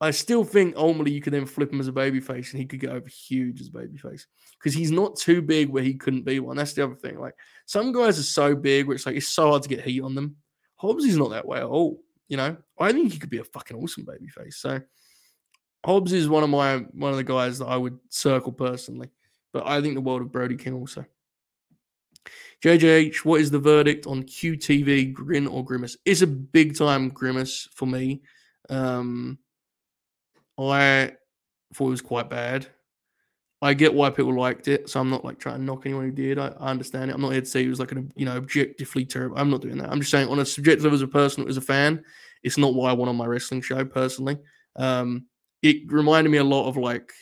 [0.00, 2.80] I still think ultimately you could then flip him as a babyface and he could
[2.80, 4.26] get over huge as a babyface
[4.58, 6.56] because he's not too big where he couldn't be one.
[6.56, 7.18] That's the other thing.
[7.18, 10.02] Like some guys are so big where it's like it's so hard to get heat
[10.02, 10.36] on them.
[10.76, 12.02] Hobbs is not that way at all.
[12.28, 14.54] You know, I think he could be a fucking awesome babyface.
[14.54, 14.80] So
[15.84, 19.10] Hobbs is one of my one of the guys that I would circle personally.
[19.54, 21.06] But I think the world of Brody King also.
[22.62, 25.96] JJH, what is the verdict on QTV Grin or Grimace?
[26.04, 28.22] It's a big time Grimace for me.
[28.68, 29.38] Um,
[30.58, 31.12] I
[31.72, 32.66] thought it was quite bad.
[33.62, 36.10] I get why people liked it, so I'm not like trying to knock anyone who
[36.10, 36.38] did.
[36.38, 37.14] I, I understand it.
[37.14, 39.38] I'm not here to say it was like an you know objectively terrible.
[39.38, 39.90] I'm not doing that.
[39.90, 42.04] I'm just saying on a subjective as a person as a fan,
[42.42, 44.36] it's not what I want on my wrestling show personally.
[44.76, 45.26] Um,
[45.62, 47.12] it reminded me a lot of like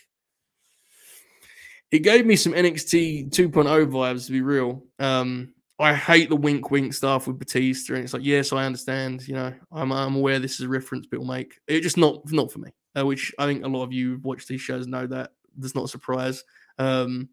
[1.92, 3.52] it gave me some NXT 2.0
[3.87, 4.83] vibes to be real.
[4.98, 9.26] Um, I hate the wink wink stuff with Batista, and it's like, yes, I understand.
[9.28, 11.59] You know, I'm I'm aware this is a reference people make.
[11.66, 12.70] It just not not for me.
[12.96, 15.33] uh, which I think a lot of you who watch these shows know that.
[15.57, 16.44] That's not a surprise.
[16.78, 17.28] Um,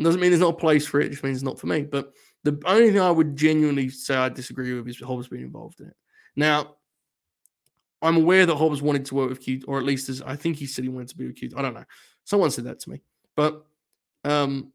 [0.00, 1.06] doesn't mean there's not a place for it.
[1.06, 1.82] it just means it's not for me.
[1.82, 2.12] But
[2.44, 5.88] the only thing I would genuinely say I disagree with is Hobbs being involved in
[5.88, 5.96] it.
[6.34, 6.76] Now,
[8.02, 10.56] I'm aware that Hobbs wanted to work with Q, or at least as I think
[10.56, 11.50] he said he wanted to be with Q.
[11.56, 11.84] I don't know.
[12.24, 13.02] Someone said that to me,
[13.36, 13.64] but
[14.24, 14.72] um,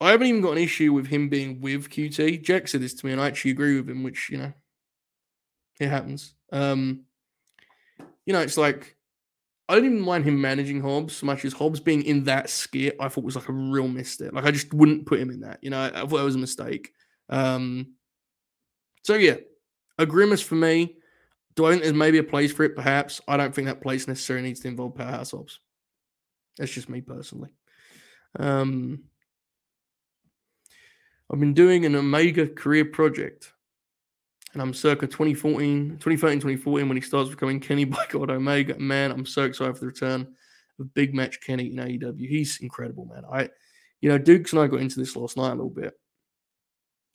[0.00, 2.42] I haven't even got an issue with him being with QT.
[2.42, 4.52] Jack said this to me, and I actually agree with him, which you know,
[5.78, 6.34] it happens.
[6.50, 7.02] Um,
[8.26, 8.96] you know, it's like
[9.68, 12.96] I don't even mind him managing Hobbs so much as Hobbs being in that skit.
[13.00, 14.32] I thought was like a real misstep.
[14.32, 15.60] Like I just wouldn't put him in that.
[15.62, 16.92] You know, I, thought that was a mistake.
[17.28, 17.94] Um,
[19.04, 19.36] so yeah,
[19.98, 20.96] a grimace for me.
[21.54, 22.74] Do I think there's maybe a place for it?
[22.74, 23.20] Perhaps.
[23.28, 25.60] I don't think that place necessarily needs to involve Powerhouse Hobbs.
[26.58, 27.50] That's just me personally.
[28.38, 29.04] Um,
[31.30, 33.52] I've been doing an Omega career project
[34.52, 38.78] and I'm circa 2014, 2013, 2014 when he starts becoming Kenny by God Omega.
[38.78, 40.34] Man, I'm so excited for the return
[40.78, 42.28] of big match Kenny in AEW.
[42.28, 43.24] He's incredible, man.
[43.30, 43.48] I,
[44.00, 45.94] you know, Dukes and I got into this last night a little bit.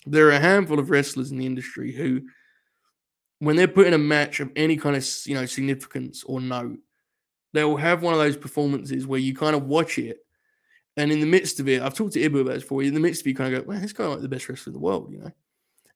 [0.05, 2.21] There are a handful of wrestlers in the industry who,
[3.39, 6.79] when they're put in a match of any kind of you know significance or note,
[7.53, 10.17] they'll have one of those performances where you kind of watch it,
[10.95, 12.83] and in the midst of it, I've talked to Ibu about this before.
[12.83, 14.49] In the midst of it, you kind of go, "Man, this guy like the best
[14.49, 15.31] wrestler in the world," you know.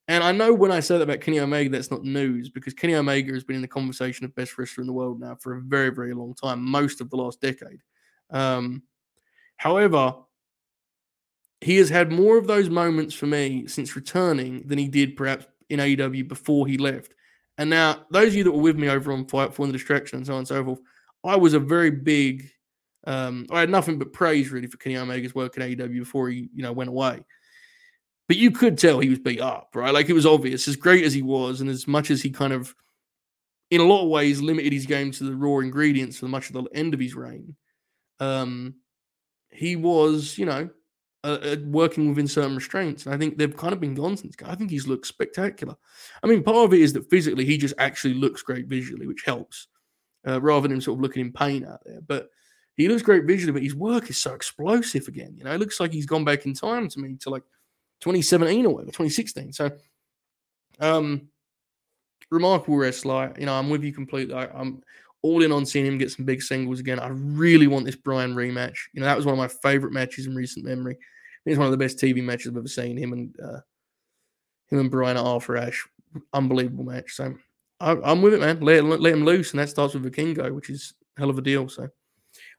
[0.07, 2.95] And I know when I say that about Kenny Omega, that's not news because Kenny
[2.95, 5.61] Omega has been in the conversation of best wrestler in the world now for a
[5.61, 7.81] very, very long time, most of the last decade.
[8.29, 8.83] Um,
[9.57, 10.15] however,
[11.61, 15.45] he has had more of those moments for me since returning than he did perhaps
[15.69, 17.13] in AEW before he left.
[17.57, 20.17] And now, those of you that were with me over on Fight for the Distraction
[20.17, 20.79] and so on and so forth,
[21.23, 22.49] I was a very big,
[23.05, 26.49] um, I had nothing but praise really for Kenny Omega's work in AEW before he,
[26.53, 27.23] you know, went away.
[28.27, 29.93] But you could tell he was beat up, right?
[29.93, 32.53] Like it was obvious, as great as he was, and as much as he kind
[32.53, 32.73] of,
[33.71, 36.53] in a lot of ways, limited his game to the raw ingredients for much of
[36.53, 37.55] the end of his reign.
[38.19, 38.75] Um,
[39.49, 40.69] he was, you know,
[41.23, 43.05] uh, working within certain restraints.
[43.05, 44.35] And I think they've kind of been gone since.
[44.45, 45.75] I think he's looked spectacular.
[46.23, 49.23] I mean, part of it is that physically he just actually looks great visually, which
[49.25, 49.67] helps,
[50.27, 52.01] uh, rather than sort of looking in pain out there.
[52.01, 52.29] But
[52.75, 55.35] he looks great visually, but his work is so explosive again.
[55.37, 57.43] You know, it looks like he's gone back in time to me to like
[58.01, 59.53] 2017 or whatever, 2016.
[59.53, 59.71] So,
[60.79, 61.27] um,
[62.29, 63.33] remarkable wrestler.
[63.37, 64.33] You know, I'm with you completely.
[64.33, 64.81] I, am
[65.21, 66.99] all in on seeing him get some big singles again.
[66.99, 68.77] I really want this Bryan rematch.
[68.93, 70.97] You know, that was one of my favorite matches in recent memory.
[71.45, 72.97] It's one of the best TV matches I've ever seen.
[72.97, 73.59] Him and uh,
[74.69, 75.87] him and Bryan at Arthur Ashe,
[76.33, 77.13] unbelievable match.
[77.13, 77.35] So
[77.81, 78.59] I, am with it, man.
[78.59, 81.67] Let, let him loose, and that starts with Vikingo, which is hell of a deal.
[81.67, 81.89] So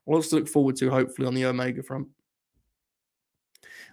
[0.05, 2.07] lots to look forward to, hopefully, on the Omega front.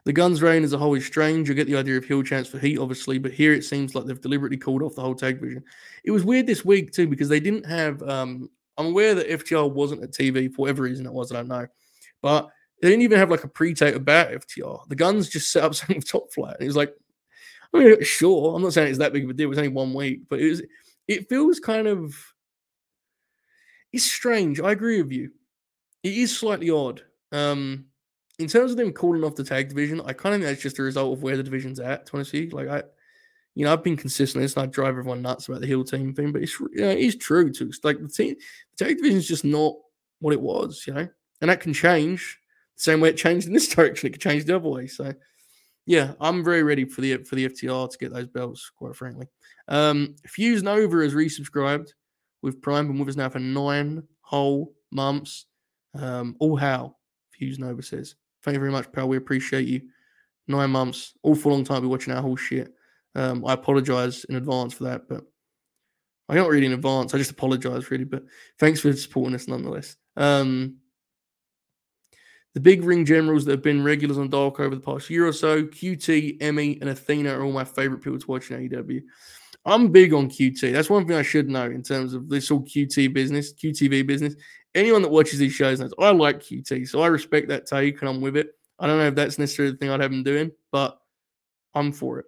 [0.04, 1.48] The Guns reign as a whole is strange.
[1.48, 4.06] You get the idea of heel chance for Heat, obviously, but here it seems like
[4.06, 5.62] they've deliberately called off the whole tag division.
[6.04, 8.02] It was weird this week too because they didn't have.
[8.02, 11.30] Um, I'm aware that FTR wasn't at TV for whatever reason it was.
[11.30, 11.66] I don't know,
[12.22, 12.48] but
[12.80, 14.88] they didn't even have like a pre-tape about FTR.
[14.88, 16.56] The Guns just set up something Top Flight.
[16.60, 16.94] It was like,
[17.74, 19.46] I mean, sure, I'm not saying it's that big of a deal.
[19.46, 20.62] It was only one week, but it was.
[21.10, 22.16] It feels kind of.
[23.92, 24.60] It's strange.
[24.60, 25.32] I agree with you.
[26.04, 27.02] It is slightly odd.
[27.32, 27.86] Um,
[28.38, 30.78] in terms of them calling off the tag division, I kind of think that's just
[30.78, 32.06] a result of where the division's at.
[32.06, 32.84] To honestly, like I,
[33.56, 34.44] you know, I've been consistent.
[34.44, 37.00] It's not drive everyone nuts about the heel team thing, but it's you know, it
[37.00, 37.48] is true.
[37.48, 38.36] It's like the team,
[38.76, 39.74] the tag division is just not
[40.20, 41.08] what it was, you know,
[41.40, 42.38] and that can change
[42.76, 44.06] the same way it changed in this direction.
[44.06, 44.86] It could change the other way.
[44.86, 45.12] So,
[45.90, 48.70] yeah, I'm very ready for the for the FTR to get those belts.
[48.76, 49.26] Quite frankly,
[49.66, 51.88] um, Fuse Nova has resubscribed
[52.42, 55.46] with Prime, been with us now for nine whole months.
[55.98, 56.94] Um, all how
[57.32, 58.14] Fuse Nova says.
[58.44, 59.08] Thank you very much, pal.
[59.08, 59.80] We appreciate you.
[60.46, 62.72] Nine months, awful long time be watching our whole shit.
[63.16, 65.24] Um, I apologize in advance for that, but
[66.28, 67.14] I don't really in advance.
[67.14, 68.22] I just apologize really, but
[68.60, 69.96] thanks for supporting us nonetheless.
[70.16, 70.76] Um,
[72.54, 75.32] the big ring generals that have been regulars on Dark over the past year or
[75.32, 79.02] so, QT, Emmy, and Athena are all my favorite people to watch in AEW.
[79.66, 80.72] I'm big on QT.
[80.72, 84.34] That's one thing I should know in terms of this whole QT business, QTV business
[84.74, 88.08] anyone that watches these shows knows I like QT, so I respect that take and
[88.08, 88.54] I'm with it.
[88.78, 90.98] I don't know if that's necessarily the thing I'd have him doing, but
[91.74, 92.26] I'm for it.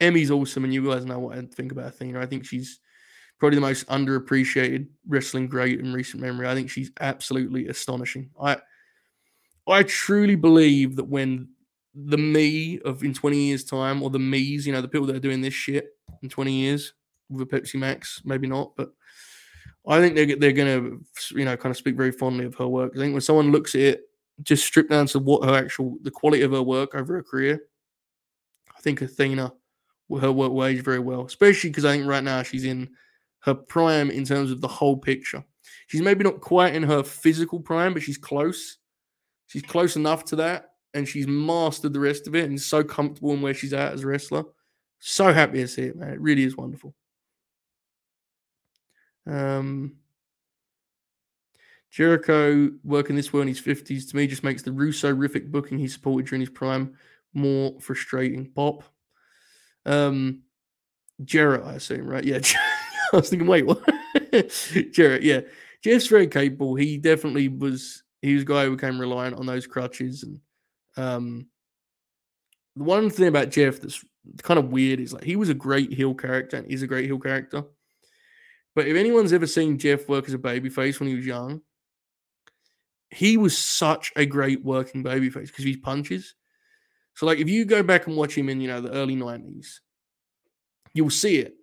[0.00, 2.20] Emmy's awesome, and you guys know what I think about Athena.
[2.20, 2.80] I think she's
[3.38, 6.48] probably the most underappreciated wrestling great in recent memory.
[6.48, 8.30] I think she's absolutely astonishing.
[8.40, 8.58] I
[9.70, 11.48] I truly believe that when
[11.94, 15.16] the me of in 20 years' time, or the me's, you know, the people that
[15.16, 16.92] are doing this shit in 20 years
[17.28, 18.92] with a Pepsi Max, maybe not, but
[19.86, 22.68] I think they're they're going to you know kind of speak very fondly of her
[22.68, 22.92] work.
[22.94, 24.02] I think when someone looks at it,
[24.42, 27.62] just stripped down to what her actual the quality of her work over her career,
[28.76, 29.52] I think Athena,
[30.20, 32.90] her work age very well, especially because I think right now she's in
[33.40, 35.44] her prime in terms of the whole picture.
[35.86, 38.78] she's maybe not quite in her physical prime, but she's close.
[39.48, 43.32] She's close enough to that, and she's mastered the rest of it and so comfortable
[43.32, 44.44] in where she's at as a wrestler.
[45.00, 46.10] So happy to see it, man.
[46.10, 46.94] It really is wonderful.
[49.26, 49.96] Um,
[51.90, 55.78] Jericho working this well in his 50s to me just makes the Russo rific booking
[55.78, 56.94] he supported during his prime
[57.34, 58.50] more frustrating.
[58.54, 58.84] Pop.
[59.86, 60.42] Um,
[61.24, 62.24] Jarrett, I assume, right?
[62.24, 62.40] Yeah.
[63.12, 63.82] I was thinking, wait, what?
[64.92, 65.40] Jarrett, yeah.
[65.82, 66.74] Jeff's very capable.
[66.74, 70.24] He definitely was, he was a guy who became reliant on those crutches.
[70.24, 70.40] And
[70.96, 71.46] um,
[72.76, 74.04] the one thing about Jeff that's
[74.42, 77.06] kind of weird is like he was a great heel character and he's a great
[77.06, 77.64] heel character.
[78.74, 81.62] But if anyone's ever seen Jeff work as a babyface when he was young,
[83.10, 86.34] he was such a great working babyface because he punches.
[87.14, 89.80] So, like, if you go back and watch him in, you know, the early 90s,
[90.92, 91.54] you'll see it.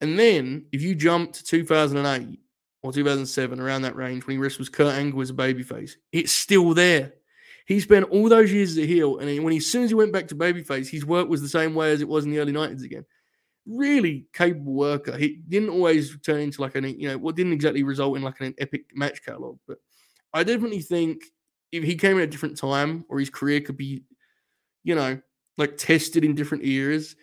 [0.00, 2.40] And then if you jump to 2008
[2.82, 6.72] or 2007, around that range, when he wrestled Kurt Angle as a babyface, it's still
[6.72, 7.12] there.
[7.66, 9.94] He spent all those years as a heel, and when he, as soon as he
[9.94, 12.38] went back to babyface, his work was the same way as it was in the
[12.38, 13.04] early 90s again.
[13.66, 15.16] Really capable worker.
[15.16, 18.40] He didn't always turn into like an, you know, what didn't exactly result in like
[18.40, 19.78] an epic match catalog, but
[20.32, 21.22] I definitely think
[21.70, 24.02] if he came at a different time or his career could be,
[24.82, 25.20] you know,
[25.58, 27.14] like tested in different eras,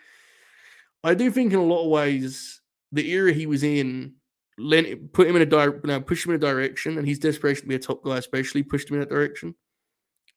[1.04, 4.14] I do think in a lot of ways the era he was in
[4.58, 7.68] lent, put him in a di- push him in a direction, and his desperation to
[7.68, 9.56] be a top guy, especially, pushed him in that direction.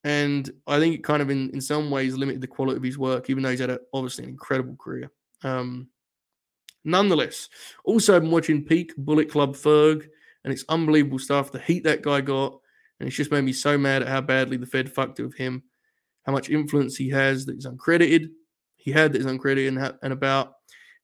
[0.05, 2.99] And I think it kind of, in, in some ways, limited the quality of his
[2.99, 5.11] work, even though he's had a, obviously an incredible career.
[5.43, 5.89] Um,
[6.85, 7.49] nonetheless,
[7.85, 10.07] also been watching Peak Bullet Club Ferg,
[10.45, 11.53] and it's unbelievable stuff.
[11.53, 12.59] The heat that guy got,
[12.99, 15.37] and it's just made me so mad at how badly the Fed fucked it with
[15.37, 15.63] him,
[16.25, 18.31] how much influence he has that is uncredited.
[18.77, 20.55] He had that is uncredited, and, and about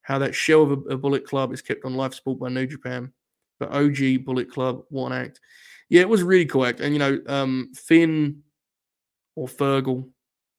[0.07, 2.65] how that shell of a, a, Bullet Club is kept on life support by New
[2.65, 3.11] Japan.
[3.59, 5.41] But OG Bullet Club, one act.
[5.89, 6.79] Yeah, it was really cool act.
[6.79, 8.41] And, you know, um, Finn
[9.35, 10.07] or Fergal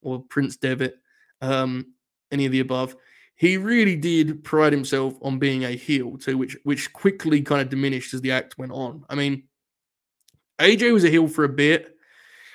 [0.02, 0.96] or Prince Devitt,
[1.40, 1.94] um,
[2.30, 2.94] any of the above,
[3.36, 7.70] he really did pride himself on being a heel too, which which quickly kind of
[7.70, 9.06] diminished as the act went on.
[9.08, 9.44] I mean,
[10.58, 11.94] AJ was a heel for a bit.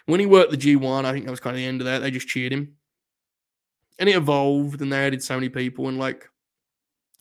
[0.05, 1.99] When he worked the G1, I think that was kind of the end of that.
[1.99, 2.75] They just cheered him.
[3.97, 5.87] And it evolved and they added so many people.
[5.87, 6.29] And like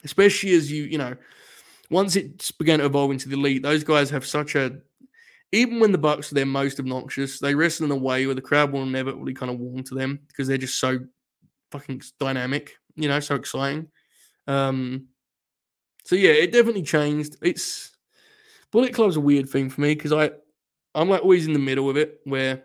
[0.04, 1.16] especially as you, you know,
[1.90, 4.78] once it began to evolve into the elite, those guys have such a
[5.52, 8.40] even when the Bucks are their most obnoxious, they wrestle in a way where the
[8.40, 10.98] crowd will really kind of warm to them because they're just so
[11.70, 13.88] fucking dynamic, you know, so exciting.
[14.46, 15.08] Um,
[16.04, 17.36] so yeah, it definitely changed.
[17.42, 17.92] It's
[18.70, 20.30] Bullet Club's a weird thing for me because I
[20.94, 22.64] I'm like always in the middle of it where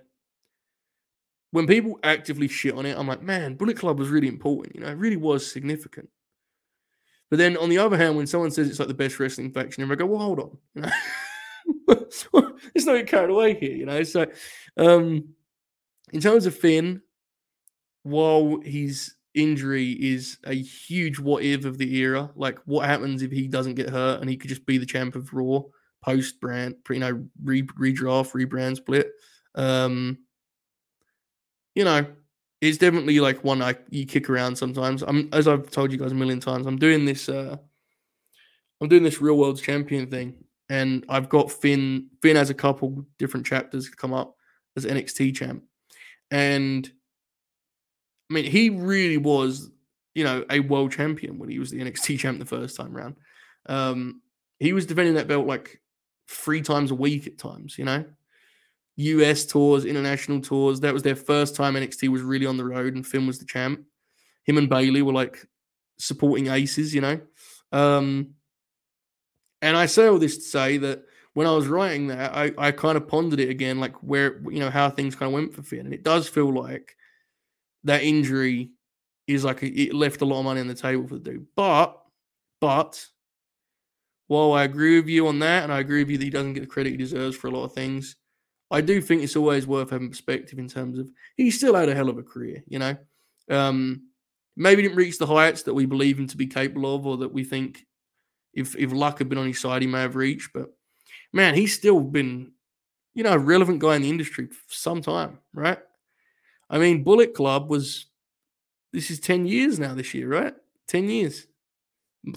[1.51, 4.81] when people actively shit on it, I'm like, man, Bullet Club was really important, you
[4.81, 6.09] know, it really was significant.
[7.29, 9.89] But then on the other hand, when someone says it's like the best wrestling faction,
[9.89, 10.91] I go, well, hold on.
[11.87, 14.03] Let's not get carried away here, you know.
[14.03, 14.25] So
[14.77, 15.29] um
[16.13, 17.01] in terms of Finn,
[18.03, 23.31] while his injury is a huge what if of the era, like what happens if
[23.31, 25.61] he doesn't get hurt and he could just be the champ of Raw
[26.01, 29.11] post brand, you know, re- redraft, rebrand split.
[29.55, 30.19] Um,
[31.75, 32.05] you know,
[32.61, 35.03] it's definitely like one I you kick around sometimes.
[35.03, 36.65] I'm as I've told you guys a million times.
[36.65, 37.29] I'm doing this.
[37.29, 37.57] Uh,
[38.81, 42.07] I'm doing this real world's champion thing, and I've got Finn.
[42.21, 44.35] Finn has a couple different chapters come up
[44.75, 45.63] as NXT champ,
[46.31, 46.89] and
[48.29, 49.69] I mean he really was,
[50.15, 53.15] you know, a world champion when he was the NXT champ the first time around.
[53.67, 54.21] Um,
[54.59, 55.79] he was defending that belt like
[56.27, 58.03] three times a week at times, you know.
[58.97, 60.79] US tours, international tours.
[60.79, 63.45] That was their first time NXT was really on the road and Finn was the
[63.45, 63.81] champ.
[64.43, 65.45] Him and Bayley were like
[65.97, 67.19] supporting aces, you know.
[67.71, 68.35] Um,
[69.61, 72.71] and I say all this to say that when I was writing that, I, I
[72.71, 75.61] kind of pondered it again, like where, you know, how things kind of went for
[75.61, 75.85] Finn.
[75.85, 76.95] And it does feel like
[77.83, 78.71] that injury
[79.27, 81.47] is like a, it left a lot of money on the table for the dude.
[81.55, 82.01] But,
[82.59, 83.05] but,
[84.27, 86.53] while I agree with you on that, and I agree with you that he doesn't
[86.53, 88.17] get the credit he deserves for a lot of things,
[88.69, 91.95] I do think it's always worth having perspective in terms of he still had a
[91.95, 92.97] hell of a career, you know.
[93.49, 94.09] Um,
[94.55, 97.33] maybe didn't reach the heights that we believe him to be capable of, or that
[97.33, 97.85] we think
[98.53, 100.51] if if luck had been on his side, he may have reached.
[100.53, 100.69] But
[101.31, 102.51] man, he's still been,
[103.13, 105.79] you know, a relevant guy in the industry for some time, right?
[106.69, 108.07] I mean, Bullet Club was
[108.91, 110.53] this is 10 years now this year, right?
[110.87, 111.47] 10 years.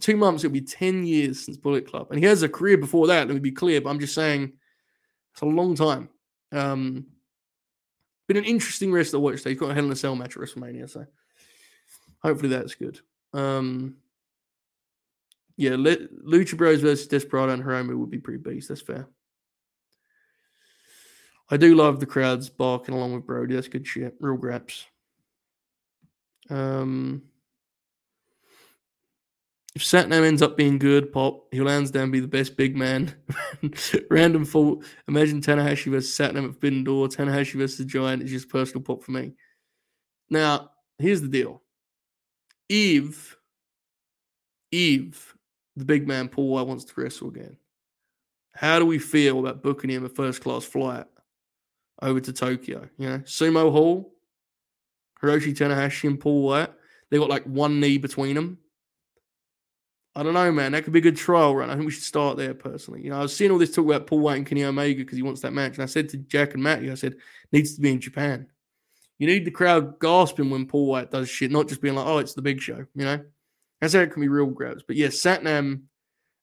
[0.01, 2.09] Two months, it'll be 10 years since Bullet Club.
[2.11, 4.53] And he has a career before that, let me be clear, but I'm just saying
[5.33, 6.09] it's a long time.
[6.53, 7.07] Um,
[8.29, 9.51] been an interesting race to watch though.
[9.51, 11.07] He's got a Hell in a Cell match at WrestleMania, so
[12.23, 13.01] hopefully that's good.
[13.33, 13.97] Um,
[15.57, 18.69] yeah, Le- Lucha Bros versus Desperado and Hiromu would be pretty beast.
[18.69, 19.09] That's fair.
[21.51, 23.55] I do love the crowds barking along with Brody.
[23.55, 24.15] That's good shit.
[24.21, 24.87] Real graps.
[26.49, 27.23] Um,
[29.75, 33.15] if Satnam ends up being good, Pop, he'll hands down be the best big man.
[34.11, 34.85] Random fault.
[35.07, 37.09] Imagine Tanahashi versus Satnam at Forbidden Door.
[37.09, 39.33] Tanahashi versus the Giant is just personal pop for me.
[40.29, 41.63] Now, here's the deal.
[42.69, 43.37] Eve,
[44.73, 45.35] Eve,
[45.77, 47.57] the big man Paul White wants to wrestle again.
[48.55, 51.07] How do we feel about booking him a first class flight
[52.03, 52.89] over to Tokyo?
[52.99, 54.13] You know, Sumo Hall,
[55.23, 56.73] Hiroshi Tanahashi and Paul White.
[57.11, 58.59] They got like one knee between them.
[60.17, 60.73] I don't know, man.
[60.73, 61.71] That could be a good trial run.
[61.71, 63.03] I think we should start there personally.
[63.03, 65.17] You know, I was seeing all this talk about Paul White and Kenny Omega because
[65.17, 65.75] he wants that match.
[65.75, 67.15] And I said to Jack and Matty, I said,
[67.53, 68.49] needs to be in Japan.
[69.19, 72.19] You need the crowd gasping when Paul White does shit, not just being like, oh,
[72.19, 73.21] it's the big show, you know?
[73.81, 74.83] That's how it can be real grabs.
[74.83, 75.83] But yes, Satnam,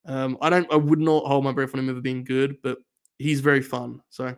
[0.05, 2.77] um, I don't I would not hold my breath on him ever being good, but
[3.17, 4.01] he's very fun.
[4.09, 4.35] So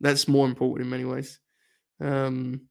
[0.00, 1.38] that's more important in many ways.
[2.00, 2.62] Um,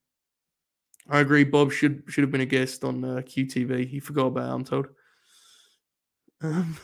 [1.09, 1.43] I agree.
[1.43, 3.87] Bob should should have been a guest on uh, QTV.
[3.87, 4.87] He forgot about it, I'm told.
[6.41, 6.77] Um,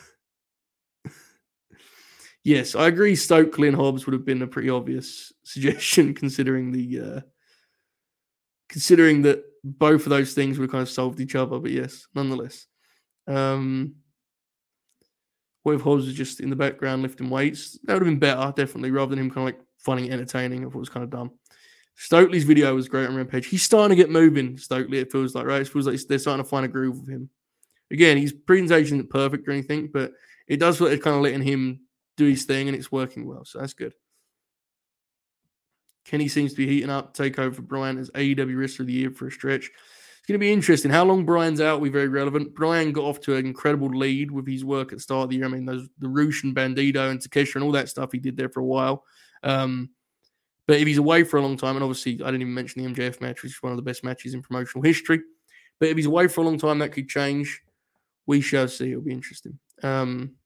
[2.44, 3.14] yes, I agree.
[3.16, 7.20] Stokely and Hobbs would have been a pretty obvious suggestion, considering the uh,
[8.68, 11.58] considering that both of those things would have kind of solved each other.
[11.58, 12.66] But yes, nonetheless.
[13.26, 13.96] Um,
[15.62, 17.78] what if Hobbs was just in the background lifting weights?
[17.84, 20.60] That would have been better, definitely, rather than him kind of like finding it entertaining.
[20.60, 21.32] I thought it was kind of dumb.
[21.94, 23.46] Stokely's video was great on Rampage.
[23.46, 25.60] He's starting to get moving, Stokely, it feels like, right?
[25.60, 27.30] It feels like they're starting to find a groove with him.
[27.92, 30.12] Again, his presentation isn't perfect or anything, but
[30.48, 31.80] it does feel like kind of letting him
[32.16, 33.44] do his thing and it's working well.
[33.44, 33.92] So that's good.
[36.04, 37.14] Kenny seems to be heating up.
[37.14, 39.66] Take over for Bryan as AEW Wrestler of the Year for a stretch.
[39.66, 40.90] It's going to be interesting.
[40.90, 42.54] How long Bryan's out will be very relevant.
[42.54, 45.36] Bryan got off to an incredible lead with his work at the start of the
[45.36, 45.44] year.
[45.44, 48.36] I mean, those the Rush and Bandito and Takeshita and all that stuff he did
[48.36, 49.04] there for a while.
[49.42, 49.90] Um,
[50.66, 52.94] but if he's away for a long time, and obviously I didn't even mention the
[52.94, 55.20] MJF match, which is one of the best matches in promotional history.
[55.80, 57.60] But if he's away for a long time, that could change.
[58.26, 58.90] We shall see.
[58.90, 59.58] It'll be interesting.
[59.82, 60.36] Um,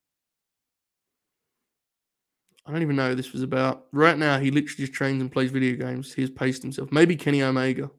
[2.66, 3.86] I don't even know this was about.
[3.92, 6.12] Right now, he literally just trains and plays video games.
[6.12, 6.90] He's paced himself.
[6.90, 7.90] Maybe Kenny Omega.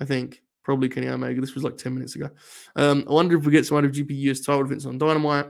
[0.00, 0.42] I think.
[0.62, 1.40] Probably Kenny Omega.
[1.40, 2.30] This was like 10 minutes ago.
[2.76, 5.46] Um, I wonder if we get some IWGP US title defense on Dynamite.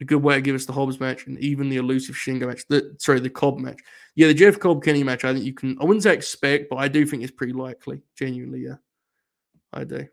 [0.00, 2.66] A good way to give us the Hobbs match and even the elusive Shingo match.
[2.68, 3.80] The, sorry, the Cobb match.
[4.16, 6.76] Yeah, the Jeff Cobb Kenny match, I think you can, I wouldn't say expect, but
[6.76, 8.02] I do think it's pretty likely.
[8.18, 8.76] Genuinely, yeah.
[9.72, 10.06] I do.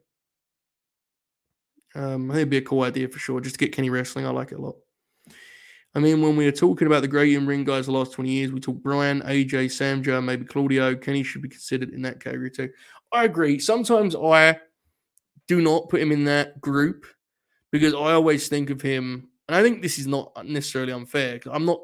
[1.95, 3.41] Um, I think it'd be a cool idea for sure.
[3.41, 4.25] Just to get Kenny wrestling.
[4.25, 4.75] I like it a lot.
[5.93, 8.29] I mean, when we are talking about the great in ring guys the last 20
[8.29, 10.95] years, we talk Bryan, AJ, Samoa Joe, maybe Claudio.
[10.95, 12.69] Kenny should be considered in that category too.
[13.11, 13.59] I agree.
[13.59, 14.57] Sometimes I
[15.47, 17.05] do not put him in that group
[17.71, 21.51] because I always think of him, and I think this is not necessarily unfair because
[21.53, 21.81] I'm not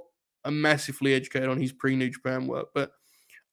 [0.50, 2.94] massively educated on his pre New Japan work, but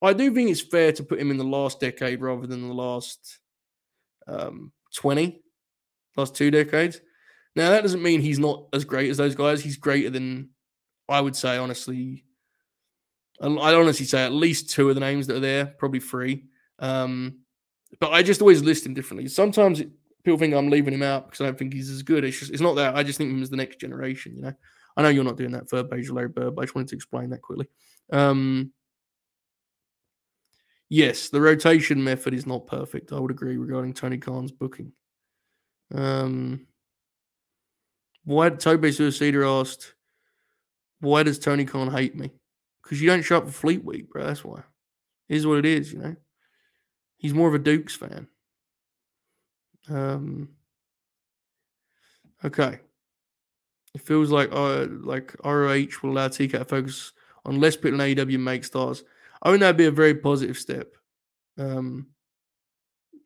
[0.03, 2.75] I do think it's fair to put him in the last decade rather than the
[2.75, 3.39] last
[4.29, 5.43] um, 20,
[6.17, 7.01] last two decades.
[7.57, 9.63] Now, that doesn't mean he's not as great as those guys.
[9.63, 10.51] He's greater than,
[11.09, 12.25] I would say, honestly.
[13.41, 16.45] I'd honestly say at least two of the names that are there, probably three.
[16.79, 17.41] Um,
[18.01, 19.29] but I just always list him differently.
[19.29, 19.91] Sometimes it,
[20.25, 22.25] people think I'm leaving him out because I don't think he's as good.
[22.25, 22.97] It's just it's not that.
[22.97, 24.37] I just think him as the next generation.
[24.37, 24.53] You know,
[24.97, 27.31] I know you're not doing that page, Larry Bird, but I just wanted to explain
[27.31, 27.67] that quickly.
[28.13, 28.73] Um,
[30.89, 33.13] yes, the rotation method is not perfect.
[33.13, 34.93] I would agree regarding Tony Khan's booking.
[35.95, 36.67] Um,
[38.25, 39.95] why Toby Suicida asked,
[41.01, 42.31] why does Tony Khan hate me?
[42.83, 44.27] Because you don't show up for Fleet Week, bro.
[44.27, 44.63] That's why.
[45.29, 46.17] Here's what it is, you know.
[47.17, 48.29] He's more of a Dukes fan.
[49.89, 50.51] Um.
[52.45, 52.81] Okay.
[53.95, 57.13] It feels like uh, like ROH will allow TK to focus
[57.45, 59.05] on less people in AEW make stars.
[59.43, 60.95] I think that'd be a very positive step.
[61.59, 62.09] Um,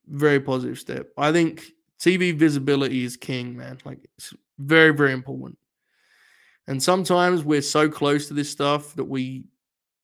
[0.07, 1.09] very positive step.
[1.17, 1.65] I think
[2.01, 3.79] TV visibility is king, man.
[3.85, 5.59] Like it's very, very important.
[6.67, 9.45] And sometimes we're so close to this stuff that we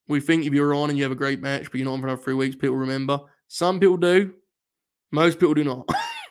[0.09, 2.01] we think if you're on and you have a great match, but you're not on
[2.01, 3.21] for another three weeks, people remember.
[3.49, 4.35] Some people do.
[5.13, 5.89] Most people do not.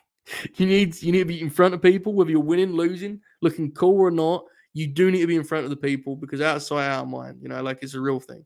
[0.55, 3.71] you need you need to be in front of people, whether you're winning, losing, looking
[3.71, 4.43] cool or not.
[4.73, 7.39] You do need to be in front of the people because outside out of mind,
[7.41, 8.45] you know, like it's a real thing.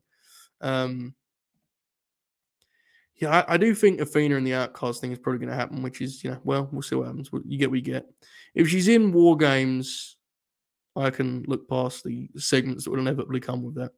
[0.60, 1.14] Um,
[3.18, 5.82] yeah, I, I, do think Athena and the outcast thing is probably going to happen,
[5.82, 7.30] which is, you know, well, we'll see what happens.
[7.44, 8.06] You get what you get.
[8.54, 10.16] If she's in War Games,
[10.96, 13.92] I can look past the segments that will inevitably come with that.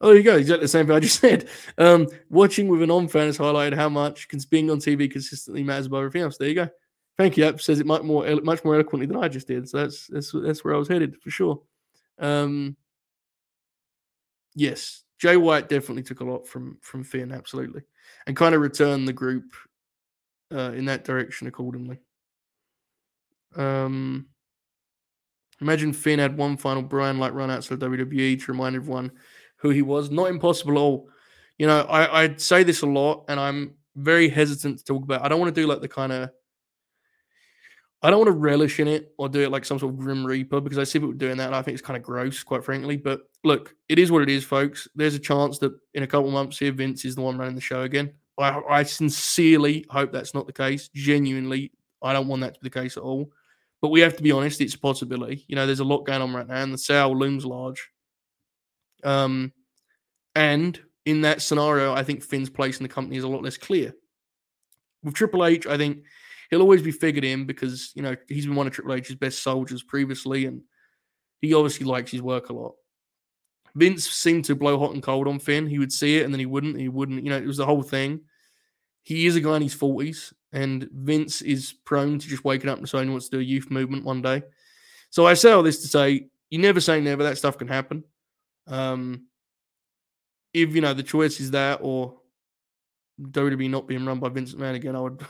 [0.00, 0.36] Oh, there you go.
[0.36, 1.48] Exactly the same thing I just said.
[1.78, 6.00] Um, watching with a non-fan has highlighted how much being on TV consistently matters above
[6.00, 6.38] everything else.
[6.38, 6.68] There you go.
[7.18, 7.44] Thank you.
[7.44, 9.68] That says it much more, much more eloquently than I just did.
[9.68, 11.60] So that's that's that's where I was headed for sure.
[12.18, 12.76] Um,
[14.54, 17.82] yes, Jay White definitely took a lot from from Finn, absolutely,
[18.26, 19.44] and kind of return the group
[20.52, 21.98] uh, in that direction accordingly.
[23.56, 24.26] Um,
[25.60, 29.12] imagine Finn had one final Bryan like run outside WWE to remind everyone
[29.56, 30.10] who he was.
[30.10, 31.08] Not impossible at all.
[31.58, 35.22] You know, I, I say this a lot, and I'm very hesitant to talk about.
[35.22, 36.30] I don't want to do like the kind of
[38.02, 40.24] I don't want to relish in it or do it like some sort of grim
[40.24, 42.64] reaper because I see people doing that and I think it's kind of gross, quite
[42.64, 42.96] frankly.
[42.96, 44.88] But look, it is what it is, folks.
[44.94, 47.60] There's a chance that in a couple months here, Vince is the one running the
[47.60, 48.12] show again.
[48.38, 50.88] I, I sincerely hope that's not the case.
[50.94, 51.72] Genuinely,
[52.02, 53.30] I don't want that to be the case at all.
[53.82, 55.44] But we have to be honest; it's a possibility.
[55.48, 57.88] You know, there's a lot going on right now, and the sale looms large.
[59.02, 59.52] Um,
[60.34, 63.56] and in that scenario, I think Finn's place in the company is a lot less
[63.56, 63.94] clear.
[65.02, 66.04] With Triple H, I think
[66.50, 69.42] he'll always be figured in because you know he's been one of Triple H's best
[69.42, 70.62] soldiers previously, and
[71.40, 72.74] he obviously likes his work a lot.
[73.74, 75.66] Vince seemed to blow hot and cold on Finn.
[75.66, 76.78] He would see it and then he wouldn't.
[76.78, 77.22] He wouldn't.
[77.24, 78.20] You know, it was the whole thing.
[79.02, 82.78] He is a guy in his forties, and Vince is prone to just waking up
[82.78, 84.42] and saying he wants to do a youth movement one day.
[85.10, 87.22] So I say all this to say, you never say never.
[87.22, 88.04] That stuff can happen.
[88.66, 89.26] Um,
[90.52, 92.20] if you know the choice is that or
[93.20, 95.24] WWE not being run by Vince McMahon again, I would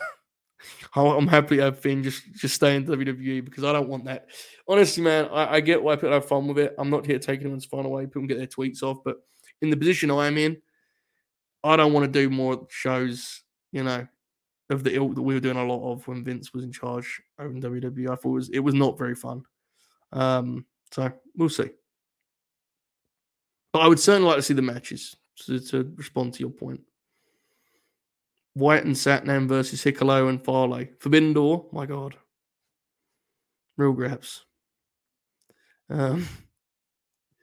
[0.95, 4.29] I'm happy to have Finn just just stay in WWE because I don't want that.
[4.69, 6.75] Honestly, man, I, I get why people have fun with it.
[6.79, 8.07] I'm not here take anyone's fun away.
[8.07, 9.17] People can get their tweets off, but
[9.63, 10.57] in the position I am in,
[11.63, 13.43] I don't want to do more shows,
[13.73, 14.07] you know,
[14.71, 17.21] of the ilk that we were doing a lot of when Vince was in charge
[17.39, 18.11] over in WWE.
[18.11, 19.43] I thought it was it was not very fun.
[20.13, 21.71] Um, so we'll see.
[23.73, 26.81] But I would certainly like to see the matches to, to respond to your point.
[28.55, 30.87] White and Satnam versus Hikuleo and Fale.
[30.99, 32.17] Forbidden Door, my God.
[33.77, 34.45] Real grabs.
[35.89, 36.29] Um,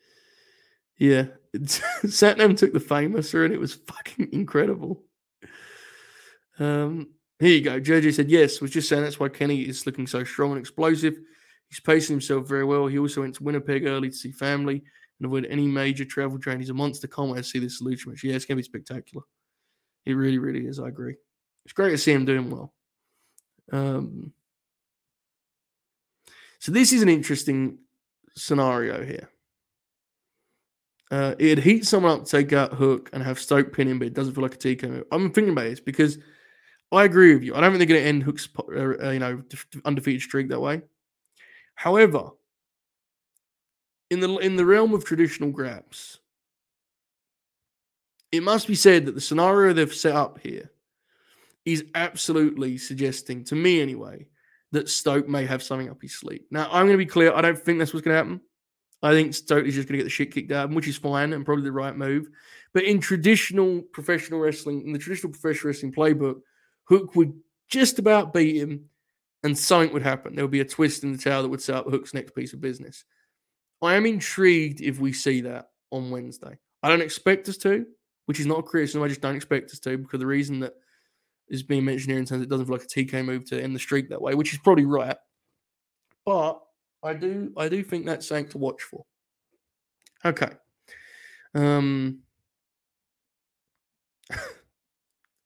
[0.98, 5.04] yeah, Satnam took the Fameasser and it was fucking incredible.
[6.60, 7.80] Um, here you go.
[7.80, 11.16] JJ said, yes, was just saying that's why Kenny is looking so strong and explosive.
[11.70, 12.88] He's pacing himself very well.
[12.88, 14.84] He also went to Winnipeg early to see family
[15.20, 16.60] and avoid any major travel drain.
[16.60, 17.08] He's a monster.
[17.08, 18.24] Can't wait to see this solution match.
[18.24, 19.24] Yeah, it's going to be spectacular.
[20.08, 20.80] It really, really is.
[20.80, 21.16] I agree.
[21.66, 22.74] It's great to see him doing well.
[23.74, 24.32] Um,
[26.60, 27.80] so this is an interesting
[28.34, 29.30] scenario here.
[31.12, 34.14] Uh, it'd heat someone up take out Hook and have Stoke pin him, but it
[34.14, 35.04] doesn't feel like a TK move.
[35.12, 36.20] I'm thinking about this because
[36.94, 37.54] I agree with you.
[37.54, 39.44] I don't think they're going to end Hook's uh, uh, you know
[39.84, 40.84] undefeated streak that way.
[41.76, 42.30] However,
[44.10, 46.20] in the in the realm of traditional grabs,
[48.32, 50.72] it must be said that the scenario they've set up here
[51.66, 54.26] is absolutely suggesting, to me anyway,
[54.72, 56.44] that Stoke may have something up his sleeve.
[56.52, 57.34] Now, I'm going to be clear.
[57.34, 58.42] I don't think that's what's going to happen.
[59.02, 60.88] I think Stoke is just going to get the shit kicked out of him, which
[60.88, 62.30] is fine and probably the right move.
[62.74, 66.42] But in traditional professional wrestling, in the traditional professional wrestling playbook,
[66.86, 67.34] Hook would
[67.70, 68.90] just about beat him
[69.44, 70.36] and something would happen.
[70.36, 72.54] There would be a twist in the tail that would set up Hook's next piece
[72.54, 73.04] of business.
[73.82, 76.58] I am intrigued if we see that on Wednesday.
[76.82, 77.86] I don't expect us to,
[78.28, 79.02] which is not a criticism.
[79.02, 80.74] I just don't expect us to because the reason that
[81.50, 83.74] is being mentioned here in terms it doesn't feel like a TK move to end
[83.74, 85.16] the streak that way, which is probably right.
[86.26, 86.62] But
[87.02, 89.06] I do I do think that's something to watch for.
[90.26, 90.52] Okay.
[91.56, 92.20] Um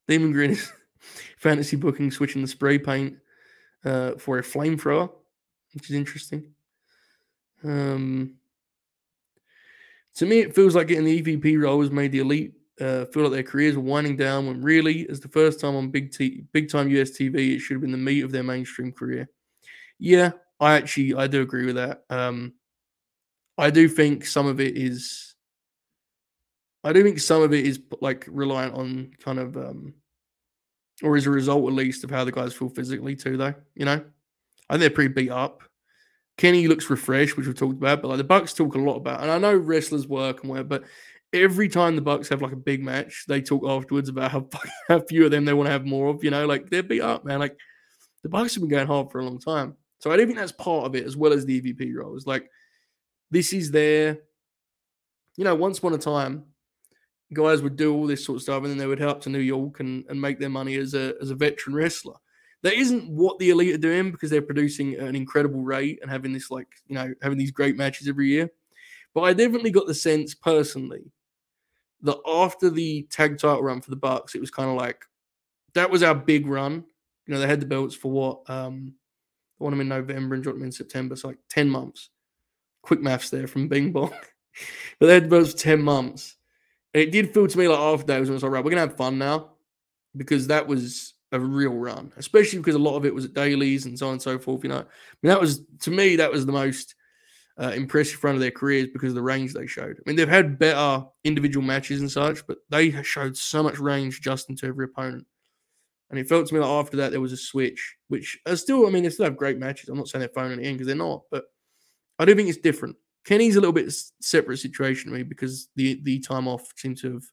[0.07, 0.71] Demon Grin is
[1.37, 3.17] fantasy booking switching the spray paint
[3.85, 5.11] uh, for a flamethrower,
[5.73, 6.53] which is interesting.
[7.63, 8.35] Um,
[10.15, 13.23] to me, it feels like getting the EVP role has made the elite uh, feel
[13.23, 16.43] like their careers are winding down when really, as the first time on big t-
[16.51, 19.29] big time US TV, it should have been the meat of their mainstream career.
[19.99, 22.03] Yeah, I actually I do agree with that.
[22.09, 22.53] Um,
[23.57, 25.35] I do think some of it is.
[26.83, 29.93] I do think some of it is like reliant on kind of, um,
[31.03, 33.37] or as a result at least of how the guys feel physically too.
[33.37, 34.03] Though you know,
[34.69, 35.61] I think they're pretty beat up.
[36.37, 39.21] Kenny looks refreshed, which we've talked about, but like the Bucks talk a lot about,
[39.21, 40.83] and I know wrestlers work and whatever, but
[41.33, 44.47] every time the Bucks have like a big match, they talk afterwards about how,
[44.87, 46.23] how few of them they want to have more of.
[46.23, 47.39] You know, like they're beat up, man.
[47.39, 47.57] Like
[48.23, 50.51] the Bucks have been going hard for a long time, so I don't think that's
[50.51, 52.25] part of it as well as the EVP roles.
[52.25, 52.49] Like
[53.29, 54.19] this is their,
[55.37, 56.45] you know, once upon a time,
[57.33, 59.29] guys would do all this sort of stuff, and then they would head up to
[59.29, 62.15] New York and, and make their money as a as a veteran wrestler.
[62.63, 66.31] That isn't what the elite are doing because they're producing an incredible rate and having
[66.31, 68.51] this like you know having these great matches every year.
[69.13, 71.11] But I definitely got the sense personally
[72.03, 75.05] that after the tag title run for the Bucks, it was kind of like
[75.73, 76.83] that was our big run.
[77.25, 78.49] You know, they had the belts for what?
[78.49, 78.93] Um,
[79.59, 82.09] I won them in November and dropped them in September, so like 10 months.
[82.81, 84.09] Quick maths there from Bing Bong.
[84.99, 86.37] but they had the belts for 10 months.
[86.93, 88.81] And it did feel to me like after that was almost like, right, we're gonna
[88.81, 89.51] have fun now
[90.17, 93.85] because that was a real run, especially because a lot of it was at dailies
[93.85, 94.63] and so on and so forth.
[94.63, 94.85] You know, I
[95.21, 96.95] mean, that was to me that was the most
[97.61, 99.97] uh, impressive front of their careers because of the range they showed.
[99.97, 104.21] I mean, they've had better individual matches and such, but they showed so much range
[104.21, 105.27] just into every opponent.
[106.09, 108.87] And it felt to me like after that there was a switch, which are still,
[108.87, 109.89] I mean, they still have great matches.
[109.89, 111.45] I'm not saying they're phoning it in because they're not, but
[112.19, 112.95] I do think it's different.
[113.25, 117.13] Kenny's a little bit separate situation to me because the the time off seemed to
[117.13, 117.23] have,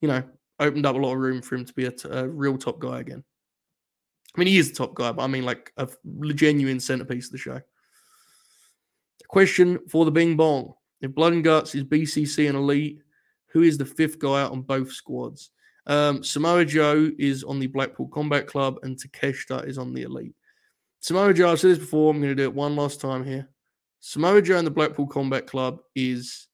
[0.00, 0.22] you know,
[0.58, 2.78] opened up a lot of room for him to be a, t- a real top
[2.78, 3.22] guy again.
[4.34, 5.88] I mean, he is the top guy, but I mean, like a
[6.34, 7.60] genuine centerpiece of the show.
[9.28, 13.00] Question for the Bing Bong: If Blood and Guts is BCC and Elite,
[13.48, 15.50] who is the fifth guy on both squads?
[15.86, 20.34] Um, Samoa Joe is on the Blackpool Combat Club, and Takeshita is on the Elite.
[21.00, 22.10] Samoa Joe, I've said this before.
[22.10, 23.50] I'm going to do it one last time here.
[24.00, 26.48] Samoa Joe and the Blackpool Combat Club is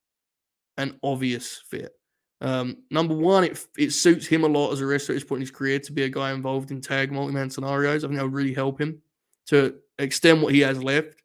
[0.77, 1.93] an obvious fit.
[2.41, 5.39] Um, number one, it, it suits him a lot as a wrestler at this point
[5.39, 8.03] in his career to be a guy involved in tag multi-man scenarios.
[8.03, 9.03] I think that would really help him
[9.47, 11.17] to extend what he has left.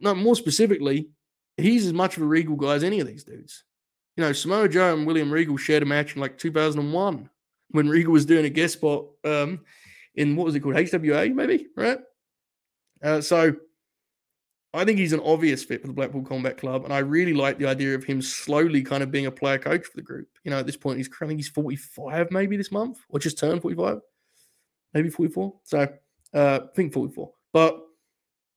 [0.00, 1.08] No, more specifically,
[1.56, 3.64] he's as much of a Regal guy as any of these dudes.
[4.16, 7.30] You know, Samoa Joe and William Regal shared a match in like 2001
[7.70, 9.60] when Regal was doing a guest spot um,
[10.14, 10.74] in what was it called?
[10.74, 11.98] HWA, maybe, right?
[13.02, 13.54] Uh, so
[14.74, 17.58] I think he's an obvious fit for the Blackpool Combat Club, and I really like
[17.58, 20.28] the idea of him slowly kind of being a player coach for the group.
[20.44, 23.38] You know, at this point, he's I think he's 45 maybe this month, or just
[23.38, 24.00] turned 45,
[24.92, 25.54] maybe 44.
[25.64, 25.88] So
[26.34, 27.30] uh, I think 44.
[27.52, 27.80] But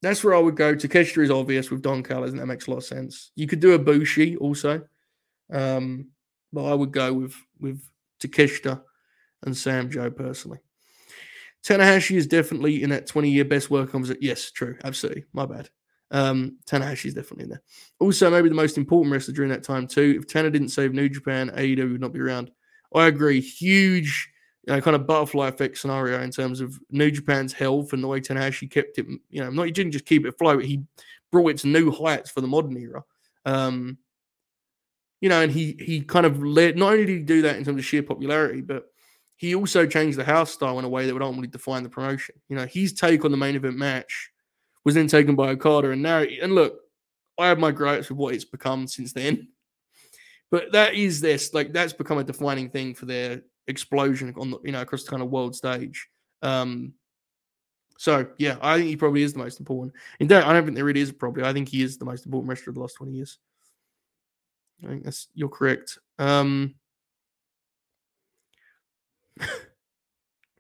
[0.02, 0.76] that's where I would go.
[0.76, 3.32] Takeshita is obvious with Don Callis, and that makes a lot of sense.
[3.36, 4.84] You could do a Bushi also,
[5.52, 6.10] um,
[6.52, 7.82] but I would go with with
[8.22, 8.82] Takeshita
[9.44, 10.60] and Samoa Joe personally.
[11.64, 14.06] Tanahashi is definitely in that 20 year best work on.
[14.20, 14.78] Yes, true.
[14.84, 15.26] Absolutely.
[15.34, 15.70] My bad.
[16.10, 17.62] Um, Tanahashi is definitely in there.
[18.00, 20.16] Also, maybe the most important wrestler during that time too.
[20.20, 22.52] If Tana didn't save New Japan, AEW would not be around.
[22.94, 23.40] I agree.
[23.40, 24.30] Huge,
[24.66, 28.08] you know, kind of butterfly effect scenario in terms of New Japan's health and the
[28.08, 29.08] way Tanahashi kept it.
[29.30, 30.64] You know, not he didn't just keep it afloat.
[30.64, 30.84] He
[31.32, 33.04] brought it to new heights for the modern era.
[33.46, 33.98] Um,
[35.20, 36.78] you know, and he he kind of led.
[36.78, 38.86] Not only did he do that in terms of sheer popularity, but
[39.38, 42.36] he also changed the house style in a way that would ultimately define the promotion.
[42.48, 44.32] You know, his take on the main event match
[44.84, 46.80] was then taken by Okada and now and look,
[47.40, 49.48] I have my gripes with what it's become since then.
[50.52, 53.42] But that is this like that's become a defining thing for their
[53.72, 56.08] explosion on the you know across the kind of world stage.
[56.42, 56.94] Um
[57.98, 59.94] so yeah, I think he probably is the most important.
[60.20, 61.44] In fact, I don't think there really is probably.
[61.44, 63.38] I think he is the most important wrestler of the last 20 years.
[64.84, 65.98] I think that's you're correct.
[66.20, 66.76] Um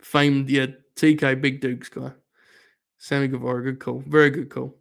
[0.02, 2.12] famed, yeah, TK Big Dukes guy.
[2.98, 4.04] Sammy Guevara, good call.
[4.06, 4.76] Very good call.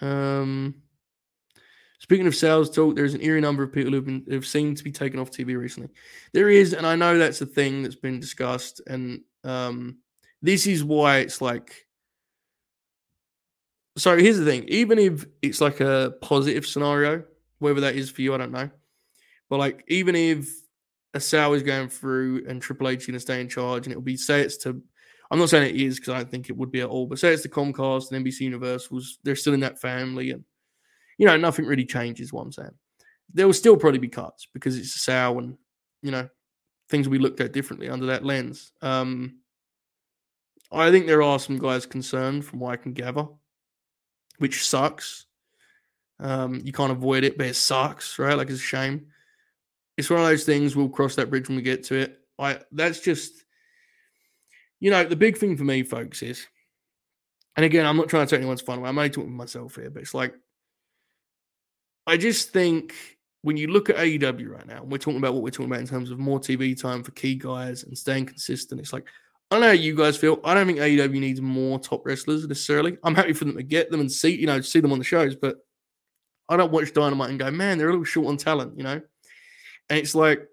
[0.00, 0.82] Um,
[1.98, 4.84] speaking of sales talk, there's an eerie number of people who've been who've seemed to
[4.84, 5.90] be taken off TV recently.
[6.32, 9.98] There is, and I know that's a thing that's been discussed, and um,
[10.42, 11.86] this is why it's like.
[13.96, 17.24] So here's the thing: even if it's like a positive scenario,
[17.58, 18.70] whether that is for you, I don't know.
[19.48, 20.48] But like, even if
[21.14, 23.92] a sale is going through and Triple H is going to stay in charge, and
[23.92, 24.82] it'll be say it's to
[25.30, 27.18] I'm not saying it is because I don't think it would be at all, but
[27.18, 30.44] say it's the Comcast and NBC Universals, they're still in that family, and
[31.18, 32.32] you know nothing really changes.
[32.32, 32.74] What I'm saying,
[33.32, 35.56] there will still probably be cuts because it's a sow, and
[36.02, 36.28] you know
[36.88, 38.72] things will be looked at differently under that lens.
[38.82, 39.40] Um,
[40.70, 43.26] I think there are some guys concerned, from what I can gather,
[44.38, 45.26] which sucks.
[46.18, 48.36] Um, you can't avoid it, but it sucks, right?
[48.36, 49.06] Like it's a shame.
[49.96, 50.74] It's one of those things.
[50.74, 52.18] We'll cross that bridge when we get to it.
[52.38, 53.46] I that's just
[54.80, 56.46] you know, the big thing for me, folks, is,
[57.56, 58.88] and again, I'm not trying to take anyone's fun away.
[58.88, 60.34] I'm only talking to myself here, but it's like,
[62.06, 62.94] I just think
[63.42, 65.86] when you look at AEW right now, we're talking about what we're talking about in
[65.86, 68.80] terms of more TV time for key guys and staying consistent.
[68.80, 69.06] It's like,
[69.50, 70.40] I know how you guys feel.
[70.44, 72.98] I don't think AEW needs more top wrestlers necessarily.
[73.04, 75.04] I'm happy for them to get them and see, you know, see them on the
[75.04, 75.58] shows, but
[76.48, 79.00] I don't watch Dynamite and go, man, they're a little short on talent, you know?
[79.88, 80.46] And it's like,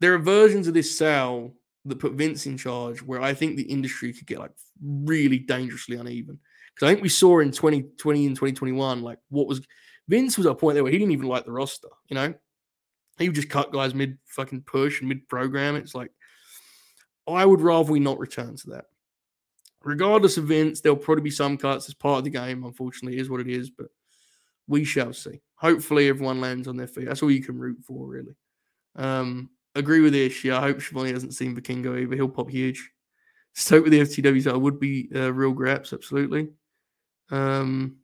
[0.00, 1.54] there are versions of this Sal
[1.84, 4.52] that put Vince in charge, where I think the industry could get like
[4.82, 6.38] really dangerously uneven.
[6.74, 9.60] Because I think we saw in 2020 and 2021, like what was
[10.10, 12.34] Vince was at a point there where he didn't even like the roster, you know?
[13.16, 15.76] He would just cut guys mid fucking push and mid program.
[15.76, 16.10] It's like,
[17.28, 18.86] I would rather we not return to that.
[19.84, 23.30] Regardless of Vince, there'll probably be some cuts as part of the game, unfortunately, is
[23.30, 23.86] what it is, but
[24.66, 25.40] we shall see.
[25.54, 27.06] Hopefully, everyone lands on their feet.
[27.06, 28.34] That's all you can root for, really.
[28.96, 30.44] Um, agree with Ish.
[30.44, 32.16] Yeah, I hope Schiavone hasn't seen Vikingo either.
[32.16, 32.90] He'll pop huge.
[33.54, 36.48] Stoke with the FTW I would be uh, real graps, absolutely.
[37.30, 37.99] Um,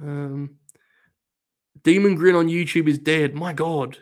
[0.00, 0.56] um,
[1.82, 3.34] Demon Grin on YouTube is dead.
[3.34, 3.98] My God.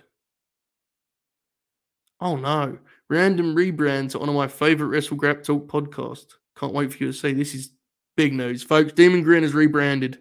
[2.20, 2.78] Oh no.
[3.08, 6.26] Random rebrand to one of my favorite Wrestle Grap Talk podcast.
[6.58, 7.32] Can't wait for you to see.
[7.32, 7.70] This is
[8.16, 8.92] big news, folks.
[8.92, 10.18] Demon Grin is rebranded.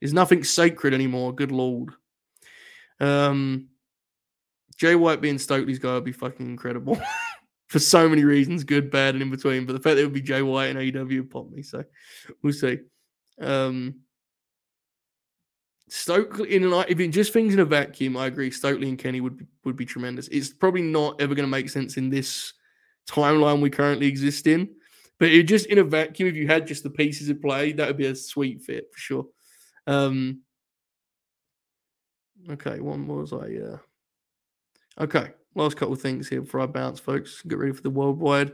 [0.00, 1.32] There's nothing sacred anymore.
[1.32, 1.90] Good lord.
[3.00, 3.68] Um,
[4.76, 7.00] Jay White being Stokely's guy would be fucking incredible
[7.68, 9.64] for so many reasons, good, bad, and in between.
[9.64, 11.84] But the fact that it would be Jay White and AEW popped me, so
[12.42, 12.80] we'll see.
[13.40, 14.00] Um,
[15.94, 18.50] Stokely in an if it just things in a vacuum, I agree.
[18.50, 20.26] Stokely and Kenny would be, would be tremendous.
[20.28, 22.54] It's probably not ever going to make sense in this
[23.06, 24.70] timeline we currently exist in,
[25.18, 27.88] but it just in a vacuum, if you had just the pieces of play, that
[27.88, 29.26] would be a sweet fit for sure.
[29.86, 30.40] Um,
[32.48, 33.36] okay, one was I.
[33.36, 33.78] Uh,
[34.98, 37.42] okay, last couple of things here before I bounce, folks.
[37.42, 38.52] Get ready for the worldwide.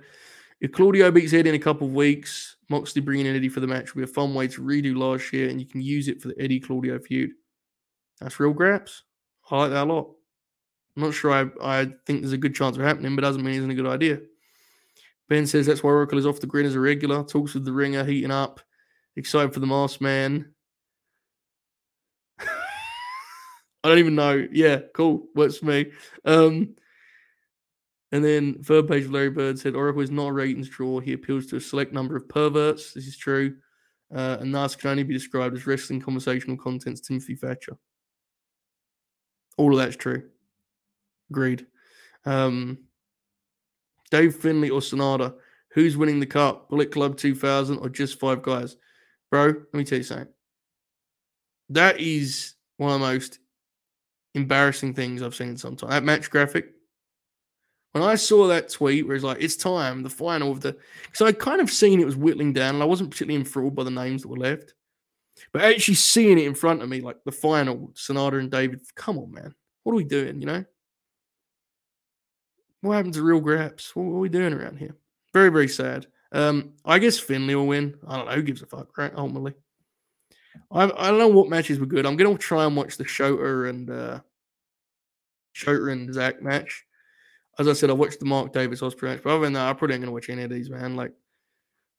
[0.60, 3.66] If Claudio beats Eddie in a couple of weeks, Moxley bringing in Eddie for the
[3.66, 6.20] match will be a fun way to redo last year, and you can use it
[6.20, 7.30] for the Eddie Claudio feud.
[8.20, 9.04] That's real graps.
[9.50, 10.10] I like that a lot.
[10.96, 13.54] I'm not sure I, I think there's a good chance of happening, but doesn't mean
[13.54, 14.20] it isn't a good idea.
[15.28, 17.22] Ben says that's why Oracle is off the grid as a regular.
[17.22, 18.60] Talks with the ringer, heating up.
[19.14, 20.52] Excited for the masked man.
[22.40, 22.46] I
[23.84, 24.46] don't even know.
[24.50, 25.28] Yeah, cool.
[25.34, 25.92] Works for me.
[26.24, 26.74] Um,
[28.12, 30.98] and then third page of Larry Bird said Oracle is not a ratings draw.
[30.98, 32.92] He appeals to a select number of perverts.
[32.92, 33.56] This is true.
[34.14, 37.02] Uh, and thus can only be described as wrestling conversational contents.
[37.02, 37.76] Timothy Thatcher.
[39.58, 40.30] All of that's true.
[41.30, 41.66] Agreed.
[42.24, 42.78] Um,
[44.10, 45.34] Dave Finlay or Sanada.
[45.72, 46.70] Who's winning the cup?
[46.70, 48.76] Bullet Club 2000 or just five guys?
[49.30, 50.28] Bro, let me tell you something.
[51.68, 53.38] That is one of the most
[54.34, 55.90] embarrassing things I've seen in some time.
[55.90, 56.72] That match graphic
[57.92, 60.76] when I saw that tweet where it's like, it's time, the final of the.
[61.06, 63.84] Because I'd kind of seen it was whittling down and I wasn't particularly enthralled by
[63.84, 64.74] the names that were left.
[65.52, 69.18] But actually seeing it in front of me, like the final, Sanada and David, come
[69.18, 69.54] on, man.
[69.82, 70.64] What are we doing, you know?
[72.80, 73.94] What happened to real graps?
[73.96, 74.96] What, are we doing around here?
[75.32, 76.06] Very, very sad.
[76.32, 77.94] Um, I guess Finlay will win.
[78.06, 78.34] I don't know.
[78.34, 79.12] Who gives a fuck, right?
[79.16, 79.54] Ultimately.
[80.70, 82.04] I, I don't know what matches were good.
[82.04, 84.20] I'm going to try and watch the Shota and uh,
[85.56, 86.84] Shota and Zack match
[87.58, 89.72] as I said, I watched the Mark Davis Ospreay match, but other than that, I
[89.72, 90.96] probably ain't gonna watch any of these, man.
[90.96, 91.12] Like,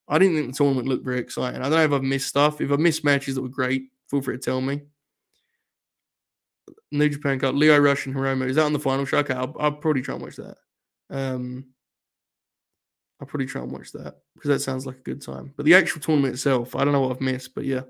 [0.07, 1.61] I didn't think the tournament looked very exciting.
[1.61, 2.61] I don't know if I've missed stuff.
[2.61, 4.81] If I've missed matches that were great, feel free to tell me.
[6.91, 8.49] New Japan Cup, Lio Rush and Hiromu.
[8.49, 9.19] Is that on the final show?
[9.19, 10.57] Okay, I'll, I'll probably try and watch that.
[11.09, 11.65] Um,
[13.19, 15.53] I'll probably try and watch that because that sounds like a good time.
[15.55, 17.81] But the actual tournament itself, I don't know what I've missed, but yeah.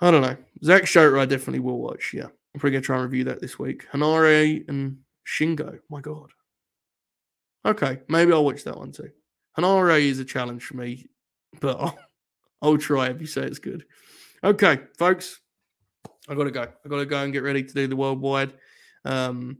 [0.00, 0.36] I don't know.
[0.64, 2.12] Zack Shota, I definitely will watch.
[2.12, 2.26] Yeah.
[2.26, 3.86] I'm probably going to try and review that this week.
[3.90, 5.78] Henare and Shingo.
[5.90, 6.30] My God.
[7.64, 9.10] Okay, maybe I'll watch that one too.
[9.58, 11.06] Henare is a challenge for me,
[11.60, 11.98] but I'll,
[12.62, 13.84] I'll try if you say it's good.
[14.42, 15.40] Okay, folks,
[16.28, 16.62] I gotta go.
[16.62, 18.52] I gotta go and get ready to do the worldwide.
[19.04, 19.58] Um,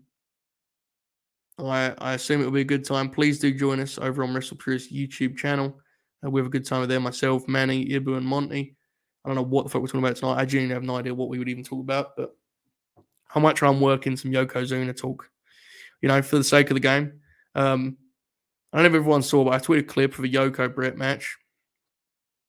[1.59, 3.09] I I assume it will be a good time.
[3.09, 5.79] Please do join us over on Wrestle YouTube channel.
[6.25, 7.01] Uh, we have a good time there.
[7.01, 8.77] Myself, Manny, Ibu, and Monty.
[9.25, 10.41] I don't know what the fuck we're talking about tonight.
[10.41, 12.35] I genuinely have no idea what we would even talk about, but
[13.35, 15.31] I might try and work in some Yokozuna talk
[16.03, 17.21] you know, for the sake of the game.
[17.55, 17.97] Um,
[18.73, 20.99] I don't know if everyone saw, but I tweeted a clip of a Yoko Brett
[20.99, 21.39] match.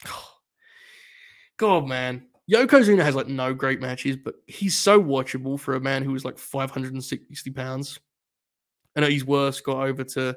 [1.58, 2.26] God, man.
[2.52, 6.26] Yokozuna has like no great matches, but he's so watchable for a man who was
[6.26, 8.00] like 560 pounds.
[8.96, 10.36] I know he's worse, got over to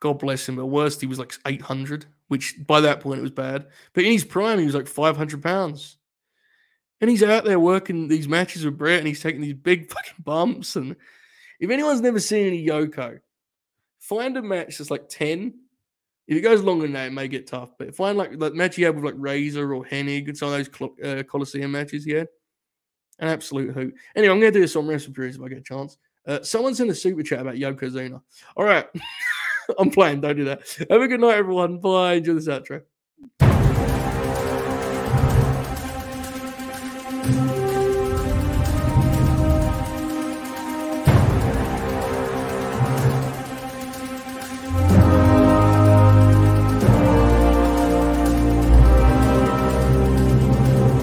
[0.00, 3.30] God bless him, but worst he was like 800, which by that point it was
[3.30, 3.68] bad.
[3.94, 5.96] But in his prime, he was like 500 pounds.
[7.04, 10.24] And he's out there working these matches with Brett and he's taking these big fucking
[10.24, 10.74] bumps.
[10.74, 10.96] And
[11.60, 13.20] if anyone's never seen any Yoko,
[14.00, 15.52] find a match that's like 10.
[16.26, 17.72] If it goes longer than that, it may get tough.
[17.78, 20.54] But find like the match you had with like Razor or Hennig and some of
[20.54, 22.28] those uh, Coliseum matches he had.
[23.18, 23.94] An absolute hoot.
[24.16, 25.98] Anyway, I'm going to do this on Wrestle Periods if I get a chance.
[26.26, 28.22] Uh, someone's in the super chat about Yokozuna.
[28.56, 28.86] All right.
[29.78, 30.22] I'm playing.
[30.22, 30.62] Don't do that.
[30.88, 31.80] Have a good night, everyone.
[31.80, 32.14] Bye.
[32.14, 32.80] Enjoy this outro.